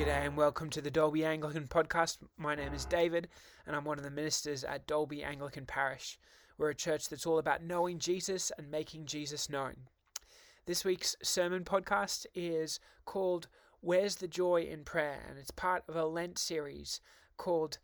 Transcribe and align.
G'day 0.00 0.24
and 0.24 0.34
welcome 0.34 0.70
to 0.70 0.80
the 0.80 0.90
Dalby 0.90 1.26
Anglican 1.26 1.66
podcast. 1.66 2.16
My 2.38 2.54
name 2.54 2.72
is 2.72 2.86
David 2.86 3.28
and 3.66 3.76
I'm 3.76 3.84
one 3.84 3.98
of 3.98 4.04
the 4.04 4.10
ministers 4.10 4.64
at 4.64 4.86
Dalby 4.86 5.22
Anglican 5.22 5.66
Parish. 5.66 6.18
We're 6.56 6.70
a 6.70 6.74
church 6.74 7.10
that's 7.10 7.26
all 7.26 7.38
about 7.38 7.62
knowing 7.62 7.98
Jesus 7.98 8.50
and 8.56 8.70
making 8.70 9.04
Jesus 9.04 9.50
known. 9.50 9.74
This 10.64 10.86
week's 10.86 11.16
sermon 11.22 11.64
podcast 11.64 12.24
is 12.34 12.80
called 13.04 13.48
Where's 13.82 14.14
the 14.14 14.26
Joy 14.26 14.62
in 14.62 14.84
Prayer? 14.84 15.20
and 15.28 15.38
it's 15.38 15.50
part 15.50 15.82
of 15.86 15.96
a 15.96 16.06
Lent 16.06 16.38
series 16.38 17.02
called 17.36 17.76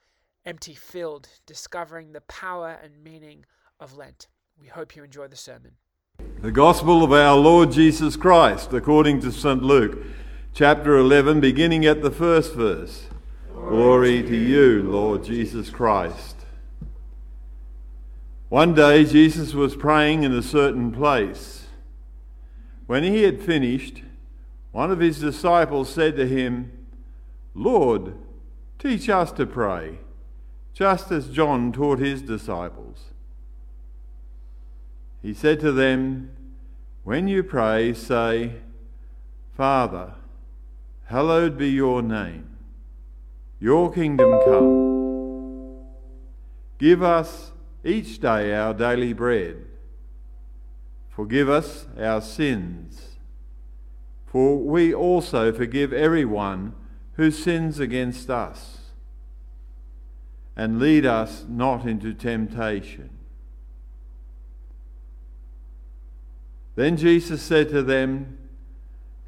Empty 0.47 0.73
Filled 0.73 1.29
Discovering 1.45 2.15
the 2.15 2.23
Power 2.23 2.79
and 2.83 3.05
Meaning 3.05 3.45
of 3.79 3.95
Lent. 3.95 4.29
We 4.59 4.69
hope 4.69 4.97
you 4.97 5.05
enjoy 5.05 5.29
the 5.29 5.37
sermon. 5.37 5.73
The 6.41 6.51
Gospel 6.51 7.05
of 7.05 7.13
our 7.13 7.37
Lord 7.37 7.73
Jesus 7.73 8.17
Christ, 8.17 8.73
according 8.73 9.21
to 9.21 9.31
St. 9.31 9.63
Luke, 9.63 9.99
chapter 10.57 10.97
11, 10.97 11.39
beginning 11.39 11.85
at 11.85 12.01
the 12.01 12.11
first 12.11 12.55
verse. 12.55 13.09
Glory 13.53 14.23
to 14.23 14.35
you, 14.35 14.83
Lord 14.85 15.23
Jesus 15.23 15.69
Christ. 15.69 16.35
One 18.49 18.73
day 18.73 19.05
Jesus 19.05 19.53
was 19.53 19.77
praying 19.77 20.23
in 20.23 20.33
a 20.33 20.41
certain 20.41 20.93
place. 20.93 21.67
When 22.87 23.05
he 23.05 23.25
had 23.25 23.43
finished, 23.43 24.03
one 24.73 24.91
of 24.91 24.99
his 24.99 25.21
disciples 25.21 25.93
said 25.93 26.17
to 26.17 26.27
him, 26.27 26.73
Lord, 27.55 28.15
teach 28.79 29.11
us 29.11 29.33
to 29.33 29.45
pray, 29.45 29.99
just 30.73 31.13
as 31.13 31.29
John 31.29 31.71
taught 31.71 31.99
his 31.99 32.23
disciples. 32.23 33.11
He 35.21 35.35
said 35.35 35.61
to 35.61 35.71
them, 35.71 36.31
When 37.05 37.29
you 37.29 37.43
pray, 37.43 37.93
say, 37.93 38.55
Father, 39.55 40.15
hallowed 41.07 41.57
be 41.57 41.71
your 41.71 42.03
name, 42.03 42.49
your 43.59 43.93
kingdom 43.93 44.31
come. 44.45 45.85
Give 46.79 47.03
us 47.03 47.53
each 47.85 48.21
day 48.21 48.55
our 48.55 48.75
daily 48.75 49.13
bread. 49.13 49.65
Forgive 51.09 51.49
us 51.49 51.87
our 51.99 52.21
sins, 52.21 53.17
for 54.27 54.59
we 54.59 54.93
also 54.93 55.53
forgive 55.53 55.93
everyone 55.93 56.75
who 57.15 57.31
sins 57.31 57.81
against 57.81 58.29
us. 58.29 58.79
And 60.59 60.79
lead 60.79 61.05
us 61.05 61.45
not 61.49 61.85
into 61.85 62.15
temptation 62.15 63.17
Then 66.77 66.99
Jesus 66.99 67.43
said 67.43 67.71
to 67.71 67.83
them, 67.83 68.39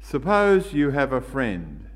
Suppose 0.01 0.73
you 0.73 0.91
have 0.91 1.13
a 1.13 1.21
friend, 1.21 1.87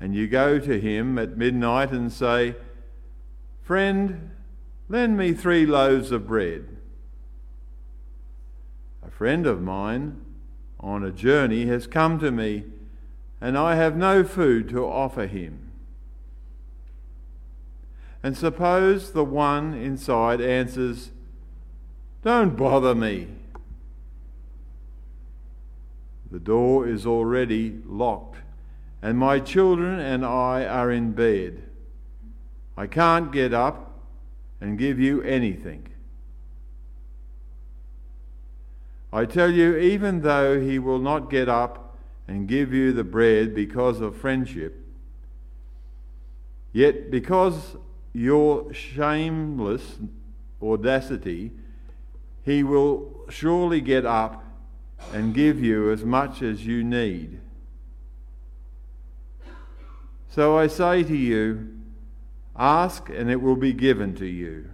and 0.00 0.14
you 0.14 0.26
go 0.26 0.58
to 0.58 0.80
him 0.80 1.18
at 1.18 1.36
midnight 1.36 1.90
and 1.90 2.12
say, 2.12 2.56
Friend, 3.62 4.30
lend 4.88 5.16
me 5.16 5.32
three 5.32 5.66
loaves 5.66 6.12
of 6.12 6.26
bread. 6.26 6.66
A 9.02 9.10
friend 9.10 9.46
of 9.46 9.62
mine 9.62 10.20
on 10.78 11.02
a 11.02 11.10
journey 11.10 11.66
has 11.66 11.86
come 11.86 12.18
to 12.18 12.30
me, 12.30 12.64
and 13.40 13.56
I 13.56 13.74
have 13.74 13.96
no 13.96 14.22
food 14.22 14.68
to 14.70 14.84
offer 14.84 15.26
him. 15.26 15.66
And 18.22 18.36
suppose 18.36 19.12
the 19.12 19.24
one 19.24 19.74
inside 19.74 20.40
answers, 20.40 21.10
Don't 22.22 22.56
bother 22.56 22.94
me. 22.94 23.28
The 26.36 26.40
door 26.40 26.86
is 26.86 27.06
already 27.06 27.80
locked, 27.86 28.36
and 29.00 29.16
my 29.16 29.40
children 29.40 29.98
and 29.98 30.22
I 30.22 30.66
are 30.66 30.90
in 30.90 31.12
bed. 31.12 31.62
I 32.76 32.86
can't 32.86 33.32
get 33.32 33.54
up 33.54 34.02
and 34.60 34.78
give 34.78 35.00
you 35.00 35.22
anything. 35.22 35.88
I 39.14 39.24
tell 39.24 39.50
you, 39.50 39.78
even 39.78 40.20
though 40.20 40.60
he 40.60 40.78
will 40.78 40.98
not 40.98 41.30
get 41.30 41.48
up 41.48 41.96
and 42.28 42.46
give 42.46 42.70
you 42.70 42.92
the 42.92 43.02
bread 43.02 43.54
because 43.54 44.02
of 44.02 44.14
friendship, 44.14 44.78
yet 46.74 47.10
because 47.10 47.76
your 48.12 48.74
shameless 48.74 49.96
audacity, 50.62 51.52
he 52.44 52.62
will 52.62 53.24
surely 53.30 53.80
get 53.80 54.04
up 54.04 54.45
and 55.12 55.34
give 55.34 55.62
you 55.62 55.90
as 55.90 56.04
much 56.04 56.42
as 56.42 56.66
you 56.66 56.82
need. 56.82 57.40
So 60.28 60.58
I 60.58 60.66
say 60.66 61.02
to 61.02 61.16
you, 61.16 61.78
ask 62.54 63.08
and 63.08 63.30
it 63.30 63.40
will 63.40 63.56
be 63.56 63.72
given 63.72 64.14
to 64.16 64.26
you. 64.26 64.70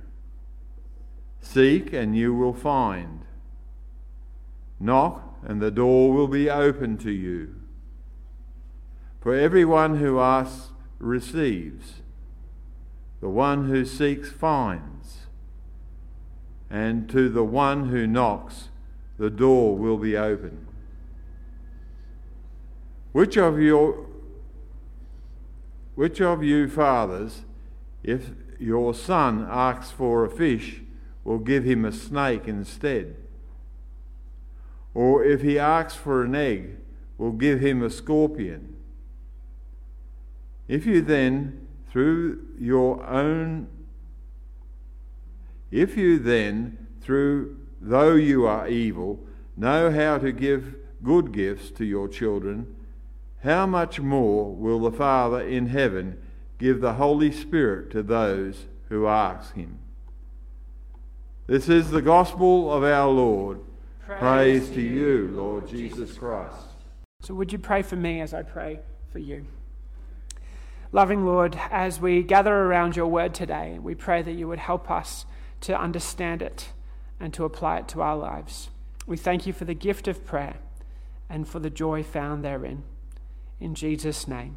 Seek 1.40 1.92
and 1.92 2.16
you 2.16 2.34
will 2.34 2.54
find. 2.54 3.24
Knock 4.80 5.38
and 5.44 5.60
the 5.60 5.70
door 5.70 6.12
will 6.12 6.28
be 6.28 6.48
open 6.50 6.98
to 6.98 7.10
you. 7.10 7.54
For 9.20 9.34
everyone 9.34 9.98
who 9.98 10.18
asks 10.18 10.70
receives, 10.98 12.02
the 13.20 13.28
one 13.28 13.68
who 13.68 13.84
seeks 13.84 14.30
finds, 14.30 15.26
and 16.68 17.08
to 17.10 17.28
the 17.28 17.44
one 17.44 17.88
who 17.90 18.06
knocks 18.06 18.68
the 19.22 19.30
door 19.30 19.76
will 19.76 19.98
be 19.98 20.16
open. 20.16 20.66
Which 23.12 23.36
of 23.36 23.60
your 23.60 24.06
which 25.94 26.20
of 26.20 26.42
you 26.42 26.68
fathers, 26.68 27.42
if 28.02 28.30
your 28.58 28.92
son 28.92 29.46
asks 29.48 29.92
for 29.92 30.24
a 30.24 30.28
fish, 30.28 30.80
will 31.22 31.38
give 31.38 31.62
him 31.62 31.84
a 31.84 31.92
snake 31.92 32.48
instead? 32.48 33.14
Or 34.92 35.22
if 35.22 35.42
he 35.42 35.56
asks 35.56 35.94
for 35.94 36.24
an 36.24 36.34
egg, 36.34 36.78
will 37.16 37.30
give 37.30 37.60
him 37.60 37.80
a 37.80 37.90
scorpion? 37.90 38.74
If 40.66 40.84
you 40.84 41.00
then, 41.00 41.68
through 41.92 42.44
your 42.58 43.06
own, 43.06 43.68
if 45.70 45.96
you 45.96 46.18
then, 46.18 46.88
through 47.00 47.61
though 47.82 48.14
you 48.14 48.46
are 48.46 48.68
evil, 48.68 49.20
know 49.56 49.90
how 49.90 50.18
to 50.18 50.32
give 50.32 50.76
good 51.02 51.32
gifts 51.32 51.70
to 51.72 51.84
your 51.84 52.08
children, 52.08 52.74
how 53.42 53.66
much 53.66 53.98
more 53.98 54.54
will 54.54 54.78
the 54.78 54.96
Father 54.96 55.40
in 55.40 55.66
heaven 55.66 56.16
give 56.58 56.80
the 56.80 56.94
Holy 56.94 57.32
Spirit 57.32 57.90
to 57.90 58.02
those 58.02 58.66
who 58.88 59.08
ask 59.08 59.54
him? 59.54 59.80
This 61.48 61.68
is 61.68 61.90
the 61.90 62.02
gospel 62.02 62.72
of 62.72 62.84
our 62.84 63.10
Lord. 63.10 63.60
Praise, 64.06 64.20
Praise 64.20 64.70
to 64.70 64.80
you, 64.80 65.32
Lord 65.34 65.68
Jesus 65.68 66.16
Christ. 66.16 66.54
So, 67.20 67.34
would 67.34 67.52
you 67.52 67.58
pray 67.58 67.82
for 67.82 67.96
me 67.96 68.20
as 68.20 68.32
I 68.32 68.42
pray 68.42 68.80
for 69.10 69.18
you? 69.18 69.46
Loving 70.92 71.24
Lord, 71.24 71.58
as 71.70 72.00
we 72.00 72.22
gather 72.22 72.54
around 72.54 72.94
your 72.94 73.06
word 73.06 73.34
today, 73.34 73.78
we 73.80 73.94
pray 73.94 74.22
that 74.22 74.32
you 74.32 74.46
would 74.46 74.58
help 74.58 74.90
us 74.90 75.24
to 75.62 75.78
understand 75.78 76.42
it 76.42 76.68
and 77.22 77.32
to 77.32 77.44
apply 77.44 77.78
it 77.78 77.88
to 77.88 78.02
our 78.02 78.16
lives. 78.16 78.68
We 79.06 79.16
thank 79.16 79.46
you 79.46 79.52
for 79.52 79.64
the 79.64 79.74
gift 79.74 80.08
of 80.08 80.26
prayer 80.26 80.56
and 81.30 81.46
for 81.46 81.60
the 81.60 81.70
joy 81.70 82.02
found 82.02 82.44
therein. 82.44 82.82
In 83.60 83.74
Jesus' 83.76 84.26
name, 84.26 84.56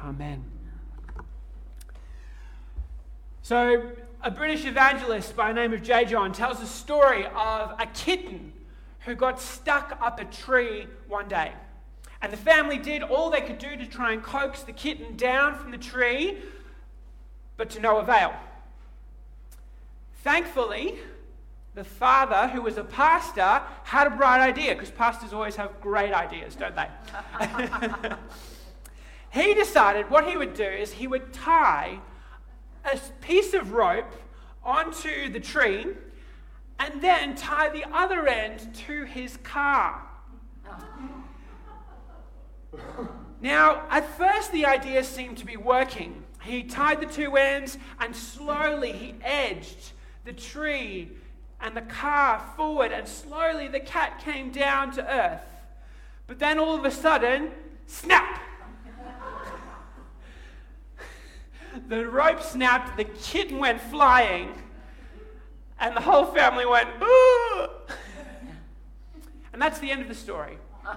Amen. 0.00 0.44
So, 3.42 3.90
a 4.22 4.30
British 4.30 4.64
evangelist 4.64 5.34
by 5.34 5.48
the 5.48 5.54
name 5.54 5.72
of 5.72 5.82
J. 5.82 6.04
John 6.04 6.32
tells 6.32 6.60
a 6.60 6.66
story 6.66 7.26
of 7.26 7.74
a 7.78 7.88
kitten 7.92 8.52
who 9.00 9.16
got 9.16 9.40
stuck 9.40 9.98
up 10.00 10.20
a 10.20 10.24
tree 10.24 10.86
one 11.08 11.26
day. 11.26 11.52
And 12.20 12.32
the 12.32 12.36
family 12.36 12.78
did 12.78 13.02
all 13.02 13.30
they 13.30 13.40
could 13.40 13.58
do 13.58 13.76
to 13.76 13.86
try 13.86 14.12
and 14.12 14.22
coax 14.22 14.62
the 14.62 14.72
kitten 14.72 15.16
down 15.16 15.56
from 15.56 15.72
the 15.72 15.78
tree, 15.78 16.38
but 17.56 17.70
to 17.70 17.80
no 17.80 17.98
avail. 17.98 18.32
Thankfully, 20.22 20.98
the 21.74 21.84
father, 21.84 22.48
who 22.48 22.60
was 22.62 22.76
a 22.76 22.84
pastor, 22.84 23.62
had 23.84 24.06
a 24.06 24.10
bright 24.10 24.40
idea, 24.40 24.74
because 24.74 24.90
pastors 24.90 25.32
always 25.32 25.56
have 25.56 25.80
great 25.80 26.12
ideas, 26.12 26.54
don't 26.54 26.76
they? 26.76 26.88
he 29.30 29.54
decided 29.54 30.10
what 30.10 30.28
he 30.28 30.36
would 30.36 30.52
do 30.54 30.64
is 30.64 30.92
he 30.92 31.06
would 31.06 31.32
tie 31.32 31.98
a 32.84 32.98
piece 33.20 33.54
of 33.54 33.72
rope 33.72 34.12
onto 34.62 35.30
the 35.30 35.40
tree 35.40 35.86
and 36.78 37.00
then 37.00 37.34
tie 37.34 37.70
the 37.70 37.84
other 37.92 38.26
end 38.26 38.74
to 38.74 39.04
his 39.04 39.38
car. 39.38 40.02
Now, 43.40 43.86
at 43.90 44.08
first, 44.16 44.52
the 44.52 44.66
idea 44.66 45.02
seemed 45.04 45.38
to 45.38 45.46
be 45.46 45.56
working. 45.56 46.22
He 46.42 46.64
tied 46.64 47.00
the 47.00 47.06
two 47.06 47.36
ends 47.36 47.78
and 47.98 48.14
slowly 48.14 48.92
he 48.92 49.14
edged 49.22 49.92
the 50.24 50.32
tree 50.32 51.12
and 51.62 51.76
the 51.76 51.82
car 51.82 52.42
forward, 52.56 52.90
and 52.90 53.06
slowly 53.06 53.68
the 53.68 53.80
cat 53.80 54.20
came 54.22 54.50
down 54.50 54.90
to 54.92 55.08
earth. 55.08 55.44
But 56.26 56.40
then 56.40 56.58
all 56.58 56.74
of 56.74 56.84
a 56.84 56.90
sudden, 56.90 57.50
snap! 57.86 58.40
the 61.88 62.06
rope 62.06 62.42
snapped, 62.42 62.96
the 62.96 63.04
kitten 63.04 63.58
went 63.58 63.80
flying, 63.80 64.52
and 65.78 65.96
the 65.96 66.00
whole 66.00 66.26
family 66.26 66.66
went, 66.66 66.88
ooh! 67.00 67.66
And 69.52 69.62
that's 69.62 69.78
the 69.78 69.90
end 69.90 70.02
of 70.02 70.08
the 70.08 70.14
story. 70.14 70.58
no, 70.84 70.90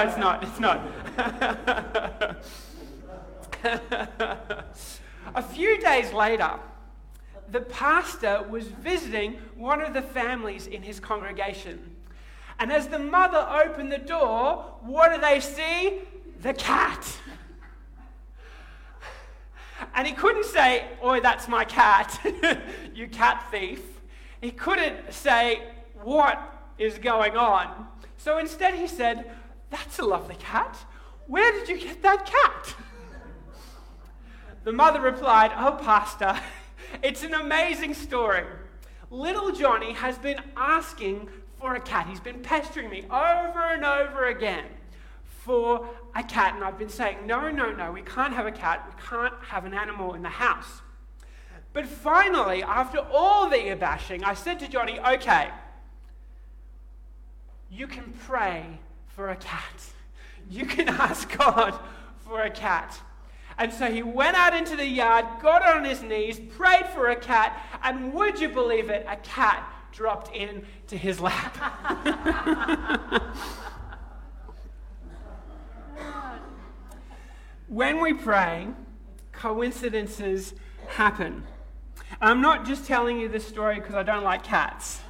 it's 0.00 0.16
not. 0.16 0.42
It's 0.42 0.60
not. 0.60 0.80
A 5.34 5.42
few 5.42 5.78
days 5.78 6.12
later, 6.12 6.58
the 7.52 7.60
pastor 7.60 8.44
was 8.48 8.66
visiting 8.66 9.34
one 9.54 9.82
of 9.82 9.92
the 9.92 10.02
families 10.02 10.66
in 10.66 10.82
his 10.82 10.98
congregation. 10.98 11.94
And 12.58 12.72
as 12.72 12.88
the 12.88 12.98
mother 12.98 13.46
opened 13.64 13.92
the 13.92 13.98
door, 13.98 14.76
what 14.80 15.14
do 15.14 15.20
they 15.20 15.38
see? 15.38 16.00
The 16.40 16.54
cat. 16.54 17.06
And 19.94 20.06
he 20.06 20.14
couldn't 20.14 20.46
say, 20.46 20.86
Oi, 21.04 21.20
that's 21.20 21.46
my 21.48 21.64
cat, 21.64 22.18
you 22.94 23.06
cat 23.08 23.46
thief. 23.50 23.82
He 24.40 24.50
couldn't 24.50 25.12
say, 25.12 25.62
What 26.02 26.40
is 26.78 26.98
going 26.98 27.36
on? 27.36 27.88
So 28.16 28.38
instead 28.38 28.74
he 28.74 28.86
said, 28.86 29.30
That's 29.70 29.98
a 29.98 30.04
lovely 30.04 30.36
cat. 30.36 30.78
Where 31.26 31.52
did 31.52 31.68
you 31.68 31.78
get 31.78 32.02
that 32.02 32.24
cat? 32.24 32.74
The 34.64 34.72
mother 34.72 35.00
replied, 35.00 35.50
Oh, 35.56 35.72
Pastor, 35.72 36.38
it's 37.02 37.22
an 37.22 37.34
amazing 37.34 37.94
story. 37.94 38.44
Little 39.10 39.52
Johnny 39.52 39.92
has 39.92 40.16
been 40.18 40.40
asking 40.56 41.28
for 41.58 41.74
a 41.74 41.80
cat. 41.80 42.06
He's 42.08 42.20
been 42.20 42.40
pestering 42.40 42.90
me 42.90 43.04
over 43.04 43.60
and 43.60 43.84
over 43.84 44.26
again 44.26 44.64
for 45.44 45.88
a 46.14 46.22
cat. 46.22 46.54
And 46.54 46.64
I've 46.64 46.78
been 46.78 46.88
saying, 46.88 47.26
No, 47.26 47.50
no, 47.50 47.72
no, 47.72 47.92
we 47.92 48.02
can't 48.02 48.32
have 48.32 48.46
a 48.46 48.52
cat. 48.52 48.84
We 48.88 49.02
can't 49.02 49.34
have 49.48 49.64
an 49.64 49.74
animal 49.74 50.14
in 50.14 50.22
the 50.22 50.28
house. 50.28 50.82
But 51.72 51.86
finally, 51.86 52.62
after 52.62 52.98
all 52.98 53.48
the 53.48 53.74
bashing, 53.74 54.24
I 54.24 54.34
said 54.34 54.58
to 54.60 54.68
Johnny, 54.68 54.98
Okay, 55.00 55.48
you 57.70 57.86
can 57.86 58.12
pray 58.26 58.64
for 59.08 59.30
a 59.30 59.36
cat. 59.36 59.84
You 60.50 60.66
can 60.66 60.88
ask 60.88 61.36
God 61.36 61.78
for 62.24 62.42
a 62.42 62.50
cat. 62.50 63.00
And 63.58 63.72
so 63.72 63.90
he 63.90 64.02
went 64.02 64.36
out 64.36 64.54
into 64.54 64.76
the 64.76 64.86
yard, 64.86 65.24
got 65.40 65.62
on 65.62 65.84
his 65.84 66.02
knees, 66.02 66.40
prayed 66.40 66.86
for 66.94 67.10
a 67.10 67.16
cat, 67.16 67.60
and 67.82 68.12
would 68.12 68.40
you 68.40 68.48
believe 68.48 68.90
it, 68.90 69.06
a 69.08 69.16
cat 69.16 69.68
dropped 69.92 70.34
into 70.34 70.96
his 70.96 71.20
lap. 71.20 71.56
when 77.68 78.00
we 78.00 78.14
pray, 78.14 78.68
coincidences 79.32 80.54
happen. 80.88 81.44
I'm 82.20 82.40
not 82.40 82.64
just 82.66 82.86
telling 82.86 83.18
you 83.18 83.28
this 83.28 83.46
story 83.46 83.76
because 83.76 83.94
I 83.94 84.02
don't 84.02 84.24
like 84.24 84.42
cats. 84.42 85.00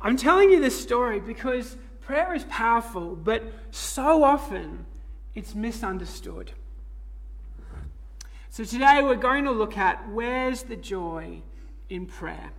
I'm 0.00 0.16
telling 0.16 0.50
you 0.50 0.60
this 0.60 0.80
story 0.80 1.20
because 1.20 1.76
prayer 2.00 2.34
is 2.34 2.44
powerful, 2.44 3.16
but 3.16 3.42
so 3.70 4.22
often 4.22 4.86
it's 5.34 5.54
misunderstood. 5.54 6.52
So 8.56 8.64
today 8.64 9.02
we're 9.02 9.16
going 9.16 9.44
to 9.44 9.50
look 9.50 9.76
at 9.76 10.08
where's 10.08 10.62
the 10.62 10.76
joy 10.76 11.42
in 11.90 12.06
prayer. 12.06 12.52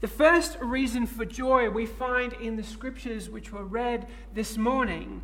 The 0.00 0.08
first 0.08 0.58
reason 0.60 1.06
for 1.06 1.24
joy 1.24 1.70
we 1.70 1.86
find 1.86 2.34
in 2.34 2.56
the 2.56 2.62
scriptures 2.62 3.30
which 3.30 3.50
were 3.50 3.64
read 3.64 4.08
this 4.34 4.58
morning 4.58 5.22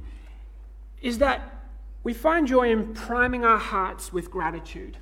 is 1.03 1.19
that 1.19 1.69
we 2.05 2.15
find 2.15 2.47
joy 2.47 2.71
in 2.71 2.95
priming 2.95 3.45
our 3.45 3.59
hearts 3.59 4.15
with 4.15 4.31
gratitude. 4.31 4.97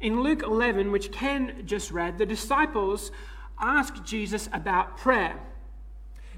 In 0.00 0.20
Luke 0.20 0.42
11, 0.42 0.90
which 0.90 1.12
Ken 1.12 1.62
just 1.64 1.92
read, 1.92 2.18
the 2.18 2.26
disciples 2.26 3.12
ask 3.60 4.02
Jesus 4.02 4.48
about 4.52 4.96
prayer. 4.96 5.38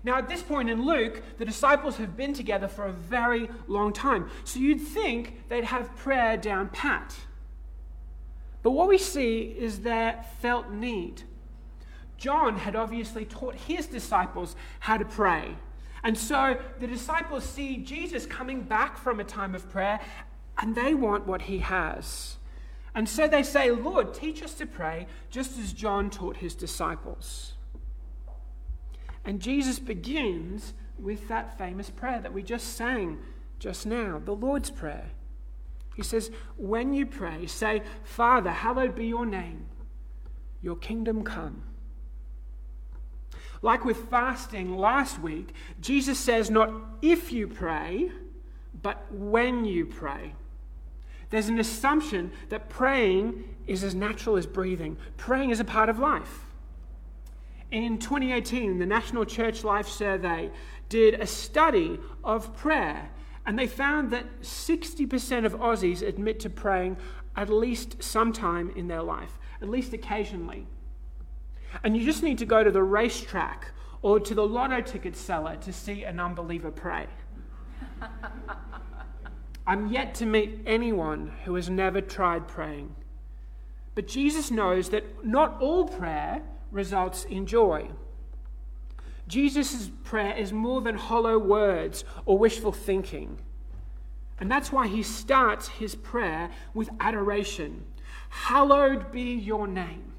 Now, 0.05 0.19
at 0.19 0.29
this 0.29 0.43
point 0.43 0.69
in 0.69 0.85
Luke, 0.85 1.23
the 1.39 1.47
disciples 1.47 1.97
have 1.97 2.15
been 2.17 2.35
together 2.35 2.69
for 2.69 2.85
a 2.85 2.93
very 2.93 3.49
long 3.67 3.93
time. 3.93 4.31
So 4.45 4.61
you'd 4.61 4.81
think 4.81 5.49
they'd 5.49 5.65
have 5.65 5.97
prayer 5.97 6.37
down 6.37 6.69
pat. 6.69 7.17
But 8.63 8.73
what 8.73 8.89
we 8.89 8.99
see 8.99 9.55
is 9.59 9.81
their 9.81 10.25
felt 10.41 10.71
need. 10.71 11.23
John 12.19 12.59
had 12.59 12.77
obviously 12.77 13.25
taught 13.25 13.55
his 13.55 13.87
disciples 13.87 14.57
how 14.81 14.99
to 14.99 15.05
pray. 15.05 15.57
And 16.03 16.17
so 16.17 16.61
the 16.81 16.87
disciples 16.87 17.45
see 17.45 17.79
Jesus 17.79 18.27
coming 18.27 18.61
back 18.61 18.99
from 18.99 19.21
a 19.21 19.25
time 19.25 19.55
of 19.55 19.71
prayer, 19.71 20.01
and 20.59 20.75
they 20.75 20.95
want 20.95 21.27
what 21.27 21.43
he 21.43 21.59
has. 21.59 22.37
And 22.95 23.09
so 23.09 23.27
they 23.27 23.43
say, 23.43 23.71
Lord, 23.71 24.13
teach 24.13 24.43
us 24.43 24.55
to 24.55 24.67
pray, 24.67 25.07
just 25.31 25.59
as 25.59 25.73
John 25.73 26.11
taught 26.11 26.37
his 26.37 26.55
disciples. 26.55 27.54
And 29.25 29.41
Jesus 29.41 29.79
begins 29.79 30.75
with 30.99 31.29
that 31.29 31.57
famous 31.59 31.91
prayer 31.91 32.21
that 32.21 32.33
we 32.33 32.43
just 32.43 32.77
sang 32.77 33.19
just 33.59 33.87
now, 33.87 34.21
the 34.25 34.35
Lord's 34.35 34.71
Prayer. 34.71 35.11
He 35.97 36.03
says, 36.03 36.31
When 36.57 36.93
you 36.93 37.07
pray, 37.07 37.47
say, 37.47 37.83
Father, 38.03 38.51
hallowed 38.51 38.95
be 38.95 39.07
your 39.07 39.27
name, 39.27 39.67
your 40.61 40.77
kingdom 40.77 41.23
come. 41.25 41.63
Like 43.63 43.85
with 43.85 44.11
fasting 44.11 44.77
last 44.77 45.19
week, 45.21 45.55
Jesus 45.81 46.19
says 46.19 46.51
not 46.51 46.71
if 47.01 47.33
you 47.33 47.49
pray, 47.49 48.11
but 48.83 49.07
when 49.11 49.65
you 49.65 49.87
pray. 49.87 50.35
There's 51.31 51.49
an 51.49 51.59
assumption 51.59 52.31
that 52.51 52.69
praying 52.69 53.45
is 53.67 53.83
as 53.83 53.95
natural 53.95 54.37
as 54.37 54.47
breathing, 54.47 54.99
praying 55.17 55.51
is 55.51 55.61
a 55.61 55.65
part 55.65 55.89
of 55.89 55.99
life. 55.99 56.45
In 57.75 57.99
2018, 57.99 58.79
the 58.79 58.87
National 58.87 59.25
Church 59.25 59.65
Life 59.65 59.89
Survey 59.89 60.53
did 60.89 61.15
a 61.15 61.27
study 61.27 61.99
of 62.23 62.57
prayer, 62.57 63.11
and 63.47 63.59
they 63.59 63.67
found 63.67 64.13
that 64.13 64.43
60% 64.43 65.45
of 65.45 65.55
Aussies 65.55 66.01
admit 66.01 66.39
to 66.39 66.51
praying 66.51 66.97
at 67.35 67.51
least 67.51 68.01
sometime 68.01 68.71
in 68.77 68.87
their 68.87 69.03
life, 69.03 69.41
at 69.61 69.69
least 69.69 69.93
occasionally. 69.93 70.69
And 71.83 71.97
you 71.97 72.05
just 72.05 72.23
need 72.23 72.39
to 72.39 72.47
go 72.47 72.63
to 72.63 72.71
the 72.71 72.85
racetrack 72.85 73.73
or 74.03 74.21
to 74.21 74.37
the 74.37 74.47
lotto 74.47 74.81
ticket 74.81 75.17
seller 75.17 75.57
to 75.57 75.73
see 75.73 76.05
an 76.05 76.21
unbeliever 76.21 76.71
pray. 76.71 77.09
I'm 79.67 79.89
yet 79.89 80.15
to 80.17 80.27
meet 80.27 80.61
anyone 80.65 81.33
who 81.45 81.57
has 81.57 81.69
never 81.69 82.01
tried 82.01 82.47
praying. 82.47 82.95
But 83.97 84.07
Jesus 84.07 84.53
knows 84.53 84.91
that 84.91 85.25
not 85.25 85.61
all 85.61 85.89
prayer 85.89 86.41
results 86.75 87.25
in 87.25 87.47
joy. 87.47 87.89
Jesus' 89.27 89.91
prayer 90.03 90.37
is 90.37 90.53
more 90.53 90.83
than 90.83 90.97
hollow 90.97 91.39
words 91.39 92.05
or 92.27 92.37
wishful 92.37 92.73
thinking. 92.73 93.39
And 94.39 94.51
that's 94.51 94.73
why 94.73 94.89
he 94.89 95.03
starts 95.03 95.69
his 95.69 95.95
prayer 95.95 96.51
with 96.75 96.91
adoration 97.01 97.85
Hallowed 98.29 99.13
be 99.13 99.33
your 99.33 99.69
name. 99.69 100.13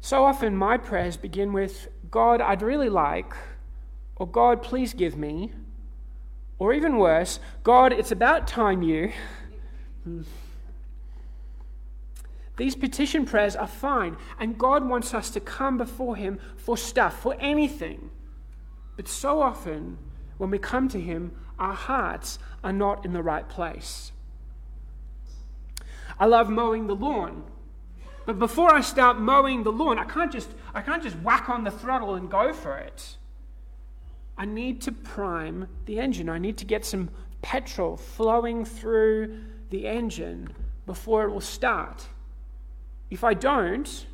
So 0.00 0.24
often 0.24 0.56
my 0.56 0.78
prayers 0.78 1.18
begin 1.18 1.52
with 1.52 1.88
God, 2.10 2.40
I'd 2.40 2.62
really 2.62 2.88
like, 2.88 3.34
or 4.16 4.26
God, 4.26 4.62
please 4.62 4.94
give 4.94 5.14
me, 5.14 5.52
or 6.58 6.72
even 6.72 6.96
worse, 6.96 7.38
God, 7.62 7.92
it's 7.92 8.10
about 8.10 8.48
time 8.48 8.82
you. 8.82 9.12
These 12.56 12.76
petition 12.76 13.24
prayers 13.24 13.56
are 13.56 13.66
fine, 13.66 14.16
and 14.38 14.58
God 14.58 14.86
wants 14.88 15.14
us 15.14 15.30
to 15.30 15.40
come 15.40 15.78
before 15.78 16.16
Him 16.16 16.38
for 16.56 16.76
stuff, 16.76 17.20
for 17.20 17.34
anything. 17.40 18.10
But 18.96 19.08
so 19.08 19.40
often, 19.40 19.98
when 20.36 20.50
we 20.50 20.58
come 20.58 20.88
to 20.88 21.00
Him, 21.00 21.32
our 21.58 21.74
hearts 21.74 22.38
are 22.62 22.72
not 22.72 23.04
in 23.04 23.12
the 23.12 23.22
right 23.22 23.48
place. 23.48 24.12
I 26.18 26.26
love 26.26 26.50
mowing 26.50 26.86
the 26.86 26.94
lawn. 26.94 27.44
But 28.26 28.38
before 28.38 28.72
I 28.72 28.82
start 28.82 29.18
mowing 29.18 29.62
the 29.62 29.72
lawn, 29.72 29.98
I 29.98 30.04
can't 30.04 30.30
just, 30.30 30.50
I 30.74 30.82
can't 30.82 31.02
just 31.02 31.18
whack 31.20 31.48
on 31.48 31.64
the 31.64 31.70
throttle 31.70 32.14
and 32.14 32.30
go 32.30 32.52
for 32.52 32.76
it. 32.76 33.16
I 34.36 34.44
need 34.44 34.80
to 34.82 34.92
prime 34.92 35.68
the 35.86 35.98
engine. 35.98 36.28
I 36.28 36.38
need 36.38 36.56
to 36.58 36.64
get 36.64 36.84
some 36.84 37.10
petrol 37.42 37.96
flowing 37.96 38.64
through 38.64 39.42
the 39.70 39.86
engine 39.86 40.52
before 40.86 41.24
it 41.24 41.30
will 41.30 41.40
start. 41.40 42.06
If 43.12 43.24
I 43.24 43.34
don't, 43.34 44.06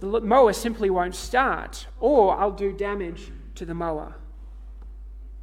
the 0.00 0.20
mower 0.22 0.52
simply 0.52 0.90
won't 0.90 1.14
start, 1.14 1.86
or 2.00 2.36
I'll 2.36 2.50
do 2.50 2.72
damage 2.72 3.30
to 3.54 3.64
the 3.64 3.74
mower. 3.74 4.16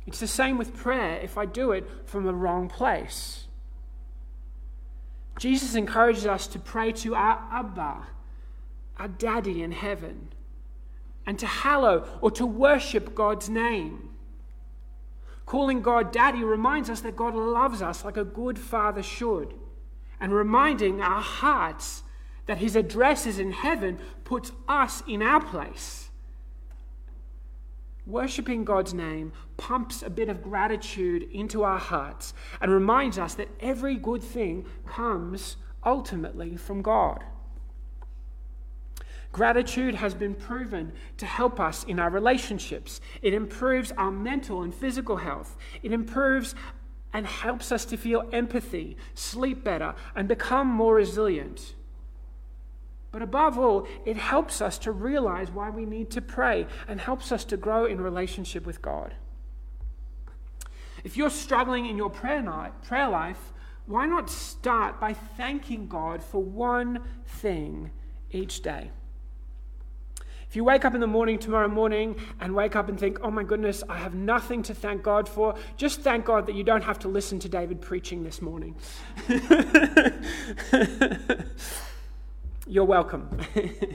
It's 0.05 0.19
the 0.19 0.27
same 0.27 0.57
with 0.57 0.75
prayer 0.75 1.21
if 1.23 1.37
I 1.37 1.45
do 1.45 1.71
it 1.71 1.89
from 2.03 2.25
the 2.25 2.33
wrong 2.33 2.67
place. 2.67 3.45
Jesus 5.39 5.73
encourages 5.75 6.25
us 6.25 6.47
to 6.47 6.59
pray 6.59 6.91
to 6.91 7.15
our 7.15 7.47
Abba, 7.49 8.07
our 8.97 9.07
Daddy 9.07 9.63
in 9.63 9.71
heaven, 9.71 10.33
and 11.25 11.39
to 11.39 11.47
hallow 11.47 12.05
or 12.19 12.29
to 12.31 12.45
worship 12.45 13.15
God's 13.15 13.47
name. 13.47 14.09
Calling 15.45 15.81
God 15.81 16.11
Daddy 16.11 16.43
reminds 16.43 16.89
us 16.89 16.99
that 16.99 17.15
God 17.15 17.35
loves 17.35 17.81
us 17.81 18.03
like 18.03 18.17
a 18.17 18.25
good 18.25 18.59
father 18.59 19.01
should. 19.01 19.53
And 20.19 20.33
reminding 20.33 21.01
our 21.01 21.21
hearts 21.21 22.03
that 22.45 22.57
His 22.57 22.75
address 22.75 23.25
is 23.25 23.39
in 23.39 23.51
heaven 23.51 23.99
puts 24.23 24.51
us 24.67 25.03
in 25.07 25.21
our 25.21 25.41
place. 25.41 26.09
Worshipping 28.05 28.65
God's 28.65 28.93
name 28.93 29.31
pumps 29.57 30.01
a 30.01 30.09
bit 30.09 30.29
of 30.29 30.41
gratitude 30.41 31.29
into 31.31 31.63
our 31.63 31.77
hearts 31.77 32.33
and 32.59 32.71
reminds 32.71 33.19
us 33.19 33.35
that 33.35 33.49
every 33.59 33.95
good 33.95 34.23
thing 34.23 34.65
comes 34.87 35.57
ultimately 35.85 36.57
from 36.57 36.81
God. 36.81 37.23
Gratitude 39.31 39.93
has 39.93 40.15
been 40.15 40.33
proven 40.33 40.91
to 41.17 41.25
help 41.27 41.59
us 41.59 41.83
in 41.83 41.99
our 41.99 42.09
relationships. 42.09 42.99
It 43.21 43.35
improves 43.35 43.91
our 43.91 44.09
mental 44.09 44.63
and 44.63 44.73
physical 44.73 45.17
health. 45.17 45.55
It 45.83 45.91
improves 45.91 46.55
and 47.13 47.25
helps 47.25 47.71
us 47.71 47.85
to 47.85 47.97
feel 47.97 48.29
empathy, 48.31 48.97
sleep 49.13 49.63
better, 49.63 49.95
and 50.15 50.27
become 50.27 50.67
more 50.67 50.95
resilient. 50.95 51.73
But 53.11 53.21
above 53.21 53.57
all, 53.57 53.87
it 54.05 54.17
helps 54.17 54.61
us 54.61 54.77
to 54.79 54.91
realize 54.91 55.49
why 55.49 55.69
we 55.69 55.85
need 55.85 56.11
to 56.11 56.21
pray 56.21 56.67
and 56.87 57.01
helps 57.01 57.31
us 57.31 57.43
to 57.45 57.57
grow 57.57 57.85
in 57.85 57.99
relationship 57.99 58.65
with 58.65 58.81
God. 58.81 59.15
If 61.03 61.17
you're 61.17 61.29
struggling 61.29 61.85
in 61.87 61.97
your 61.97 62.09
prayer, 62.09 62.41
night, 62.41 62.83
prayer 62.83 63.09
life, 63.09 63.53
why 63.87 64.05
not 64.05 64.29
start 64.29 64.99
by 64.99 65.13
thanking 65.13 65.87
God 65.87 66.21
for 66.21 66.43
one 66.43 67.01
thing 67.25 67.89
each 68.31 68.61
day? 68.61 68.91
If 70.49 70.55
you 70.55 70.63
wake 70.63 70.83
up 70.83 70.95
in 70.95 70.99
the 70.99 71.05
morning 71.05 71.37
tomorrow 71.37 71.67
morning 71.67 72.15
and 72.39 72.55
wake 72.55 72.75
up 72.75 72.89
and 72.89 72.99
think, 72.99 73.19
oh 73.21 73.29
my 73.29 73.43
goodness, 73.43 73.83
I 73.87 73.99
have 73.99 74.15
nothing 74.15 74.63
to 74.63 74.73
thank 74.73 75.03
God 75.03 75.29
for, 75.29 75.53
just 75.77 76.01
thank 76.01 76.25
God 76.25 76.47
that 76.47 76.55
you 76.55 76.63
don't 76.63 76.83
have 76.83 76.97
to 76.99 77.07
listen 77.07 77.37
to 77.41 77.49
David 77.49 77.81
preaching 77.81 78.23
this 78.23 78.41
morning. 78.41 78.75
You're 82.65 82.85
welcome. 82.85 83.29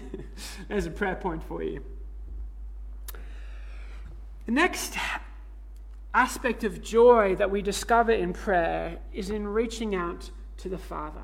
There's 0.69 0.87
a 0.87 0.93
prayer 0.93 1.17
point 1.17 1.43
for 1.43 1.61
you. 1.65 1.83
The 4.47 4.53
next 4.53 4.97
aspect 6.15 6.63
of 6.63 6.81
joy 6.81 7.35
that 7.35 7.51
we 7.51 7.63
discover 7.63 8.13
in 8.13 8.33
prayer 8.33 8.99
is 9.13 9.29
in 9.29 9.49
reaching 9.49 9.97
out 9.97 10.31
to 10.59 10.69
the 10.69 10.79
Father. 10.79 11.23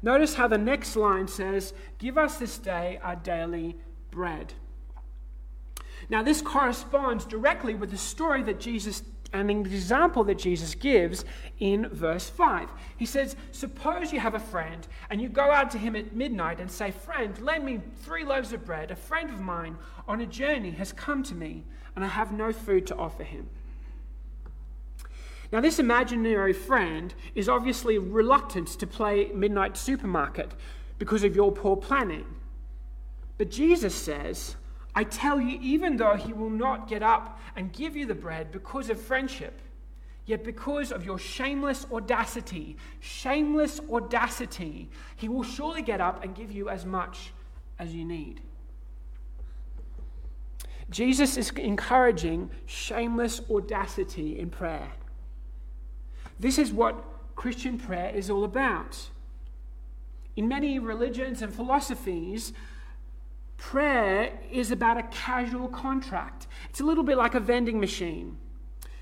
Notice 0.00 0.34
how 0.34 0.46
the 0.46 0.58
next 0.58 0.94
line 0.94 1.26
says, 1.26 1.74
Give 1.98 2.16
us 2.16 2.38
this 2.38 2.58
day 2.58 3.00
our 3.02 3.16
daily 3.16 3.76
bread. 4.16 4.54
Now, 6.08 6.22
this 6.22 6.40
corresponds 6.40 7.26
directly 7.26 7.74
with 7.74 7.90
the 7.90 7.98
story 7.98 8.42
that 8.44 8.58
Jesus 8.58 9.02
and 9.32 9.50
the 9.50 9.54
example 9.54 10.24
that 10.24 10.38
Jesus 10.38 10.74
gives 10.74 11.24
in 11.58 11.88
verse 11.88 12.30
5. 12.30 12.70
He 12.96 13.04
says, 13.04 13.36
Suppose 13.50 14.12
you 14.12 14.20
have 14.20 14.34
a 14.34 14.40
friend 14.40 14.86
and 15.10 15.20
you 15.20 15.28
go 15.28 15.50
out 15.50 15.70
to 15.72 15.78
him 15.78 15.94
at 15.96 16.14
midnight 16.14 16.60
and 16.60 16.70
say, 16.70 16.90
Friend, 16.90 17.38
lend 17.40 17.64
me 17.64 17.80
three 18.02 18.24
loaves 18.24 18.52
of 18.52 18.64
bread. 18.64 18.90
A 18.90 18.96
friend 18.96 19.28
of 19.28 19.40
mine 19.40 19.76
on 20.08 20.20
a 20.20 20.26
journey 20.26 20.70
has 20.70 20.92
come 20.92 21.22
to 21.24 21.34
me 21.34 21.64
and 21.94 22.04
I 22.04 22.08
have 22.08 22.32
no 22.32 22.52
food 22.52 22.86
to 22.86 22.96
offer 22.96 23.24
him. 23.24 23.50
Now, 25.52 25.60
this 25.60 25.78
imaginary 25.78 26.52
friend 26.52 27.12
is 27.34 27.48
obviously 27.48 27.98
reluctant 27.98 28.68
to 28.68 28.86
play 28.86 29.26
midnight 29.34 29.76
supermarket 29.76 30.52
because 30.98 31.24
of 31.24 31.36
your 31.36 31.52
poor 31.52 31.76
planning. 31.76 32.24
But 33.38 33.50
Jesus 33.50 33.94
says, 33.94 34.56
I 34.94 35.04
tell 35.04 35.40
you, 35.40 35.58
even 35.60 35.96
though 35.96 36.14
he 36.14 36.32
will 36.32 36.50
not 36.50 36.88
get 36.88 37.02
up 37.02 37.38
and 37.54 37.72
give 37.72 37.96
you 37.96 38.06
the 38.06 38.14
bread 38.14 38.50
because 38.50 38.88
of 38.88 39.00
friendship, 39.00 39.60
yet 40.24 40.42
because 40.42 40.90
of 40.90 41.04
your 41.04 41.18
shameless 41.18 41.86
audacity, 41.92 42.76
shameless 43.00 43.80
audacity, 43.92 44.88
he 45.16 45.28
will 45.28 45.42
surely 45.42 45.82
get 45.82 46.00
up 46.00 46.24
and 46.24 46.34
give 46.34 46.50
you 46.50 46.68
as 46.68 46.86
much 46.86 47.32
as 47.78 47.94
you 47.94 48.04
need. 48.04 48.40
Jesus 50.88 51.36
is 51.36 51.50
encouraging 51.50 52.50
shameless 52.64 53.40
audacity 53.50 54.38
in 54.38 54.50
prayer. 54.50 54.92
This 56.38 56.58
is 56.58 56.72
what 56.72 57.04
Christian 57.34 57.76
prayer 57.78 58.10
is 58.14 58.30
all 58.30 58.44
about. 58.44 59.10
In 60.36 60.48
many 60.48 60.78
religions 60.78 61.42
and 61.42 61.52
philosophies, 61.52 62.52
Prayer 63.56 64.38
is 64.50 64.70
about 64.70 64.96
a 64.96 65.02
casual 65.04 65.68
contract. 65.68 66.46
It's 66.68 66.80
a 66.80 66.84
little 66.84 67.04
bit 67.04 67.16
like 67.16 67.34
a 67.34 67.40
vending 67.40 67.80
machine. 67.80 68.38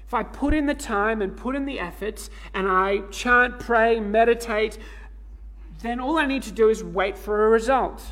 If 0.07 0.15
I 0.15 0.23
put 0.23 0.55
in 0.55 0.67
the 0.67 0.75
time 0.75 1.23
and 1.23 1.37
put 1.37 1.57
in 1.57 1.65
the 1.65 1.81
efforts 1.81 2.31
and 2.53 2.69
I 2.69 2.99
chant, 3.11 3.59
pray, 3.59 4.01
meditate, 4.01 4.79
then 5.83 5.99
all 5.99 6.19
I 6.19 6.27
need 6.27 6.43
to 6.45 6.53
do 6.53 6.69
is 6.69 6.85
wait 6.85 7.19
for 7.19 7.47
a 7.47 7.51
result. 7.51 8.03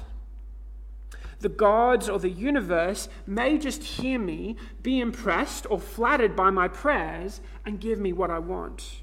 The 1.40 1.48
gods 1.48 2.08
or 2.08 2.18
the 2.18 2.30
universe 2.30 3.08
may 3.26 3.58
just 3.58 3.82
hear 3.82 4.18
me, 4.18 4.56
be 4.82 5.00
impressed 5.00 5.66
or 5.70 5.80
flattered 5.80 6.36
by 6.36 6.50
my 6.50 6.68
prayers, 6.68 7.40
and 7.66 7.80
give 7.80 7.98
me 7.98 8.12
what 8.12 8.30
I 8.30 8.38
want. 8.38 9.02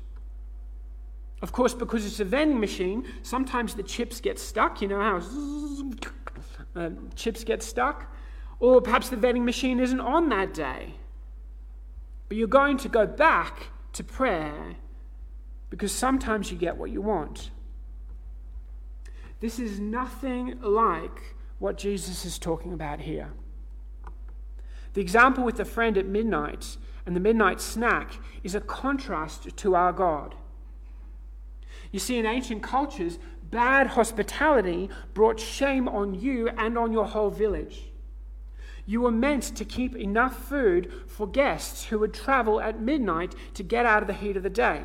Of 1.41 1.51
course, 1.51 1.73
because 1.73 2.05
it's 2.05 2.19
a 2.19 2.25
vending 2.25 2.59
machine, 2.59 3.05
sometimes 3.23 3.75
the 3.75 3.83
chips 3.83 4.19
get 4.19 4.39
stuck. 4.39 4.81
You 4.81 4.89
know 4.89 4.99
how 4.99 5.19
uh, 6.75 6.89
chips 7.15 7.43
get 7.43 7.63
stuck, 7.63 8.13
or 8.59 8.81
perhaps 8.81 9.09
the 9.09 9.15
vending 9.15 9.45
machine 9.45 9.79
isn't 9.79 9.99
on 9.99 10.29
that 10.29 10.53
day. 10.53 10.95
But 12.27 12.37
you're 12.37 12.47
going 12.47 12.77
to 12.77 12.89
go 12.89 13.05
back 13.05 13.67
to 13.93 14.03
prayer 14.03 14.75
because 15.69 15.91
sometimes 15.91 16.51
you 16.51 16.57
get 16.57 16.77
what 16.77 16.91
you 16.91 17.01
want. 17.01 17.51
This 19.39 19.59
is 19.59 19.79
nothing 19.79 20.59
like 20.61 21.35
what 21.59 21.77
Jesus 21.77 22.25
is 22.25 22.37
talking 22.37 22.73
about 22.73 23.01
here. 23.01 23.31
The 24.93 25.01
example 25.01 25.43
with 25.43 25.57
the 25.57 25.65
friend 25.65 25.97
at 25.97 26.05
midnight 26.05 26.77
and 27.05 27.15
the 27.15 27.19
midnight 27.19 27.61
snack 27.61 28.19
is 28.43 28.55
a 28.55 28.61
contrast 28.61 29.55
to 29.55 29.75
our 29.75 29.93
God. 29.93 30.35
You 31.91 31.99
see, 31.99 32.17
in 32.17 32.25
ancient 32.25 32.61
cultures, 32.61 33.17
Bad 33.51 33.87
hospitality 33.87 34.89
brought 35.13 35.39
shame 35.39 35.87
on 35.87 36.13
you 36.13 36.49
and 36.49 36.77
on 36.77 36.91
your 36.91 37.05
whole 37.05 37.29
village. 37.29 37.91
You 38.85 39.01
were 39.01 39.11
meant 39.11 39.43
to 39.55 39.65
keep 39.65 39.95
enough 39.95 40.47
food 40.47 40.91
for 41.07 41.27
guests 41.27 41.85
who 41.85 41.99
would 41.99 42.13
travel 42.13 42.59
at 42.59 42.81
midnight 42.81 43.35
to 43.53 43.63
get 43.63 43.85
out 43.85 44.01
of 44.01 44.07
the 44.07 44.13
heat 44.13 44.37
of 44.37 44.43
the 44.43 44.49
day. 44.49 44.83